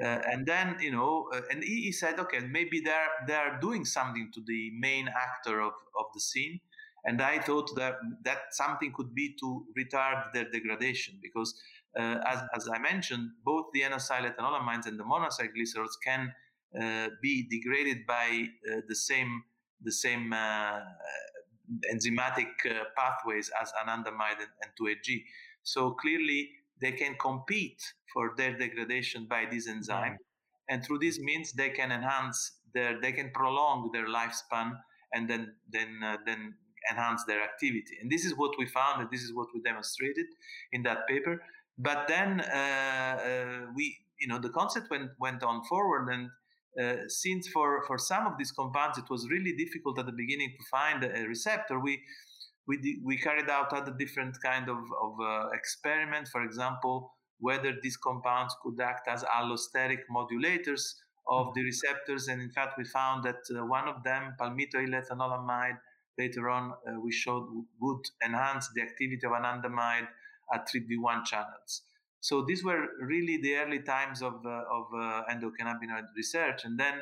[0.00, 3.84] Uh, and then you know, uh, and he, he, said, okay, maybe they're they're doing
[3.84, 6.60] something to the main actor of, of the scene,
[7.04, 11.52] and I thought that that something could be to retard their degradation because,
[11.98, 16.32] uh, as, as I mentioned, both the N-acylethanolamines and the monoacylglycerols can
[16.80, 19.42] uh, be degraded by uh, the same
[19.82, 20.32] the same
[21.92, 22.48] enzymatic
[22.96, 25.22] pathways as anandamide and, and 2AG.
[25.62, 26.50] So clearly,
[26.80, 30.74] they can compete for their degradation by this enzyme, yeah.
[30.74, 34.72] and through this means they can enhance their, they can prolong their lifespan,
[35.12, 36.54] and then then uh, then
[36.90, 37.98] enhance their activity.
[38.00, 40.26] And this is what we found, and this is what we demonstrated
[40.72, 41.42] in that paper.
[41.76, 46.30] But then uh, uh, we, you know, the concept went went on forward, and
[46.80, 50.50] uh, since for for some of these compounds it was really difficult at the beginning
[50.58, 52.02] to find a receptor, we
[52.68, 56.28] we, we carried out other different kind of, of uh, experiment.
[56.28, 60.82] For example, whether these compounds could act as allosteric modulators
[61.26, 61.52] of mm-hmm.
[61.54, 62.28] the receptors.
[62.28, 65.78] And in fact, we found that uh, one of them, palmitoylethanolamide,
[66.18, 67.46] later on uh, we showed
[67.80, 70.08] would enhance the activity of anandamide
[70.52, 71.82] at TRPV1 channels.
[72.20, 76.62] So these were really the early times of, uh, of uh, endocannabinoid research.
[76.64, 76.94] And then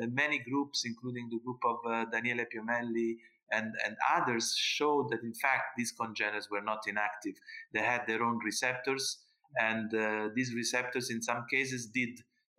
[0.00, 3.16] uh, many groups, including the group of Daniele Piomelli,
[3.52, 7.34] and, and others showed that in fact these congeners were not inactive.
[7.74, 9.18] They had their own receptors,
[9.58, 9.90] and
[10.36, 12.10] these receptors in some cases did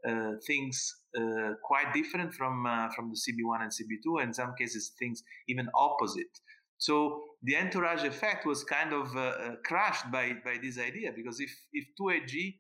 [0.08, 4.54] uh, things uh, quite different from uh, from the CB1 and CB2, and in some
[4.58, 6.40] cases things even opposite.
[6.82, 11.40] So the entourage effect was kind of uh, uh, crushed by by this idea because
[11.40, 12.56] if if 2AG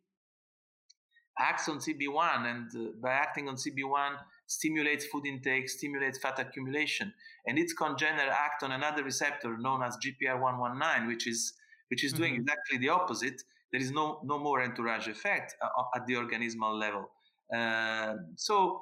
[1.39, 4.11] acts on CB1 and by acting on CB1
[4.45, 7.11] stimulates food intake, stimulates fat accumulation,
[7.47, 11.53] and its congener act on another receptor known as GPR119, which is
[11.89, 12.21] which is mm-hmm.
[12.21, 13.41] doing exactly the opposite.
[13.71, 17.09] There is no no more entourage effect uh, uh, at the organismal level.
[17.51, 18.81] Uh, so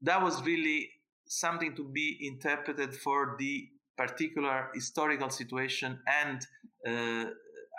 [0.00, 0.88] that was really
[1.26, 6.40] something to be interpreted for the particular historical situation, and
[6.86, 7.30] uh,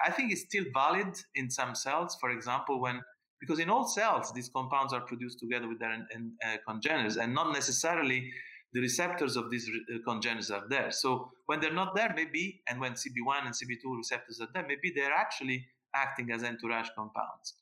[0.06, 2.18] I think it's still valid in some cells.
[2.20, 3.02] For example, when
[3.40, 7.52] because in all cells these compounds are produced together with their uh, congeners and not
[7.54, 8.32] necessarily
[8.74, 12.80] the receptors of these uh, congeners are there so when they're not there maybe and
[12.80, 17.56] when cb1 and cb2 receptors are there maybe they're actually acting as entourage compounds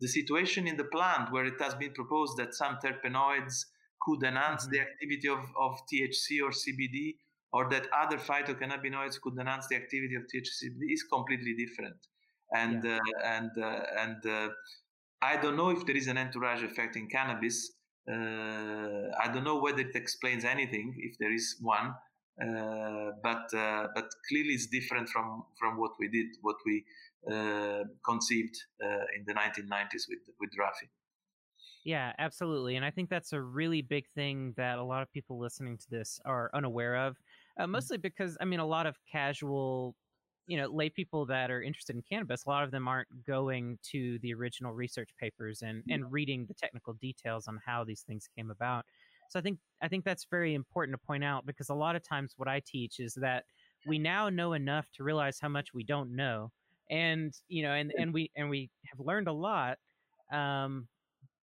[0.00, 3.64] the situation in the plant where it has been proposed that some terpenoids
[4.00, 4.72] could enhance mm-hmm.
[4.72, 7.16] the activity of, of thc or cbd
[7.52, 11.96] or that other phytocannabinoids could enhance the activity of thc is completely different
[12.54, 12.96] and yeah.
[12.96, 14.48] uh, and uh, and uh,
[15.20, 17.72] I don't know if there is an entourage effect in cannabis.
[18.10, 21.94] Uh, I don't know whether it explains anything, if there is one.
[22.40, 26.84] uh, but uh, but clearly it's different from from what we did, what we
[27.30, 28.56] uh, conceived
[29.16, 30.88] in the 1990s with with Rafi.
[31.84, 35.38] Yeah, absolutely, and I think that's a really big thing that a lot of people
[35.38, 37.16] listening to this are unaware of.
[37.58, 37.72] Uh, mm-hmm.
[37.72, 39.94] mostly because I mean, a lot of casual,
[40.46, 43.78] you know, lay people that are interested in cannabis, a lot of them aren't going
[43.92, 48.28] to the original research papers and and reading the technical details on how these things
[48.36, 48.84] came about.
[49.30, 52.02] So I think I think that's very important to point out because a lot of
[52.02, 53.44] times what I teach is that
[53.86, 56.50] we now know enough to realize how much we don't know,
[56.90, 59.78] and you know, and and we and we have learned a lot.
[60.32, 60.88] Um,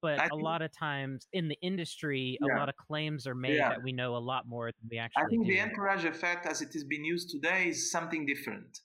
[0.04, 2.54] but think, a lot of times in the industry, yeah.
[2.54, 3.70] a lot of claims are made yeah.
[3.70, 5.24] that we know a lot more than we actually.
[5.24, 5.52] I think do.
[5.52, 8.80] the entourage effect, as it is being used today, is something different.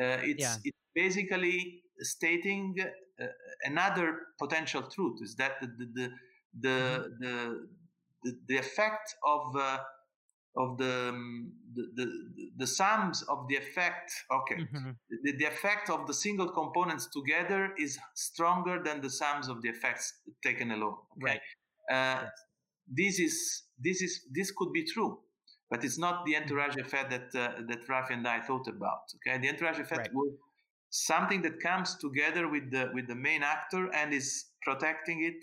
[0.00, 0.54] Uh, it's, yeah.
[0.64, 2.74] it's basically stating
[3.20, 3.26] uh,
[3.64, 4.06] another
[4.38, 6.08] potential truth: is that the the the,
[6.60, 7.24] the, mm-hmm.
[7.24, 7.68] the
[8.24, 9.78] the, the effect of uh,
[10.56, 12.06] of the, um, the, the
[12.58, 14.90] the sums of the effect okay mm-hmm.
[15.24, 19.68] the, the effect of the single components together is stronger than the sums of the
[19.68, 21.24] effects taken alone okay?
[21.24, 21.40] right
[21.90, 22.30] uh, yes.
[22.86, 25.18] this is this is this could be true
[25.70, 29.38] but it's not the entourage effect that uh, that Rafi and I thought about okay
[29.38, 30.14] the entourage effect right.
[30.14, 30.32] was
[30.90, 35.42] something that comes together with the with the main actor and is protecting it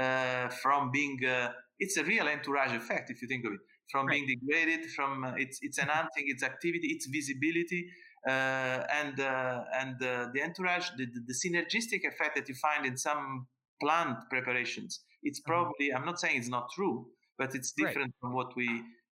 [0.00, 3.60] uh, from being uh, it's a real entourage effect if you think of it
[3.90, 4.14] from right.
[4.14, 7.86] being degraded from uh, it's it's enhancing its activity its visibility
[8.28, 12.96] uh, and uh, and uh, the entourage the, the, synergistic effect that you find in
[12.96, 13.46] some
[13.80, 15.52] plant preparations it's mm-hmm.
[15.52, 15.98] probably mm-hmm.
[15.98, 17.06] i'm not saying it's not true
[17.38, 18.20] but it's different right.
[18.20, 18.68] from what we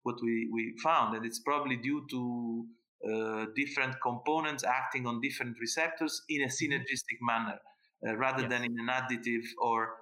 [0.02, 2.66] what we, we found and it's probably due to
[3.08, 6.72] uh, different components acting on different receptors in a mm-hmm.
[6.72, 7.58] synergistic manner
[8.06, 8.50] uh, rather yes.
[8.50, 9.94] than in an additive or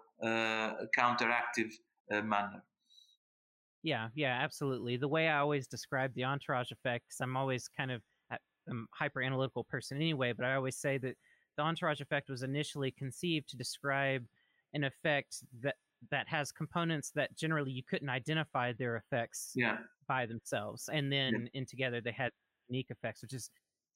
[0.99, 1.71] counteractive
[2.11, 2.63] uh, manner.
[3.87, 4.97] Yeah, yeah, absolutely.
[4.97, 8.37] The way I always describe the entourage effect, because I'm always kind of a
[8.93, 11.15] hyper analytical person anyway, but I always say that
[11.57, 14.25] the entourage effect was initially conceived to describe
[14.75, 15.77] an effect that
[16.11, 19.77] that has components that generally you couldn't identify their effects yeah.
[20.09, 21.61] by themselves, and then yeah.
[21.61, 22.33] in together they had
[22.69, 23.51] unique effects, which is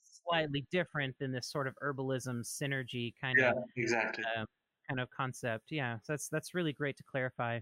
[0.04, 4.44] slightly different than this sort of herbalism synergy kind yeah, of exactly uh,
[4.88, 5.64] kind of concept.
[5.72, 7.58] Yeah, so that's that's really great to clarify.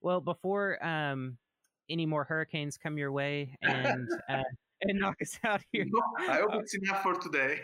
[0.00, 1.36] Well, before um,
[1.88, 4.42] any more hurricanes come your way and uh,
[4.82, 5.86] and knock us out here,
[6.28, 7.60] I hope it's enough for today.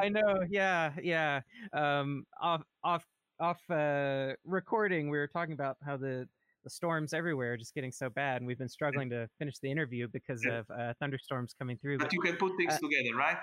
[0.00, 0.40] I know.
[0.48, 1.40] Yeah, yeah.
[1.72, 3.04] Um, off off
[3.40, 6.26] off uh, recording, we were talking about how the
[6.64, 9.70] the storms everywhere are just getting so bad, and we've been struggling to finish the
[9.70, 10.58] interview because yeah.
[10.58, 11.98] of uh, thunderstorms coming through.
[11.98, 13.38] But, but you can put things uh, together, right?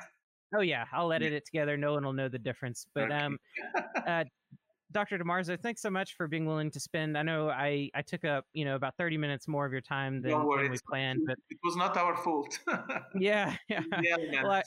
[0.56, 1.78] Oh yeah, I'll edit it together.
[1.78, 2.86] No one will know the difference.
[2.94, 3.16] But okay.
[3.16, 3.38] um,
[4.08, 4.26] uh,
[4.94, 5.18] Dr.
[5.18, 7.18] Di Marzo, thanks so much for being willing to spend.
[7.18, 10.22] I know I, I took up you know about thirty minutes more of your time
[10.22, 12.60] than, than we planned, but it was not our fault.
[13.20, 13.82] yeah, yeah.
[14.02, 14.64] yeah well, I,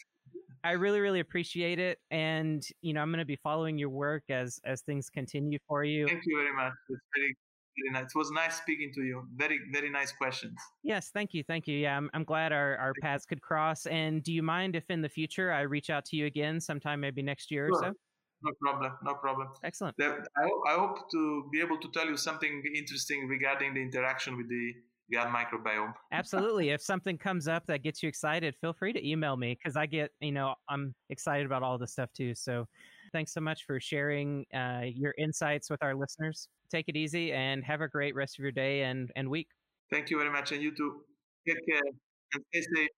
[0.64, 4.24] I, really really appreciate it, and you know I'm going to be following your work
[4.28, 6.06] as as things continue for you.
[6.06, 6.72] Thank you very much.
[6.88, 7.36] It's very
[7.78, 8.10] very nice.
[8.14, 9.26] It was nice speaking to you.
[9.36, 10.58] Very very nice questions.
[10.82, 11.76] Yes, thank you, thank you.
[11.78, 13.86] Yeah, I'm I'm glad our our paths could cross.
[13.86, 17.00] And do you mind if in the future I reach out to you again sometime,
[17.00, 17.78] maybe next year sure.
[17.78, 17.92] or so?
[18.46, 18.92] No problem.
[19.02, 19.48] No problem.
[19.64, 19.96] Excellent.
[20.00, 20.14] I,
[20.68, 24.72] I hope to be able to tell you something interesting regarding the interaction with the
[25.12, 25.94] gut microbiome.
[26.12, 26.70] Absolutely.
[26.76, 29.86] If something comes up that gets you excited, feel free to email me because I
[29.86, 32.34] get, you know, I'm excited about all this stuff too.
[32.34, 32.66] So
[33.12, 36.48] thanks so much for sharing uh, your insights with our listeners.
[36.70, 39.48] Take it easy and have a great rest of your day and, and week.
[39.90, 40.52] Thank you very much.
[40.52, 41.00] And you too.
[41.48, 41.82] Take care
[42.34, 42.88] and stay safe.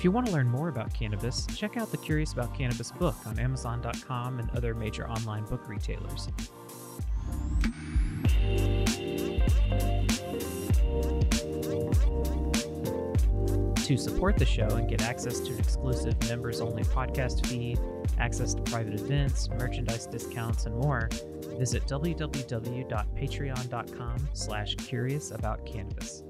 [0.00, 3.14] If you want to learn more about cannabis, check out the Curious About Cannabis book
[3.26, 6.30] on Amazon.com and other major online book retailers.
[13.84, 17.78] To support the show and get access to an exclusive members only podcast feed,
[18.18, 21.10] access to private events, merchandise discounts, and more,
[21.58, 26.22] visit www.patreon.com slash curious about cannabis.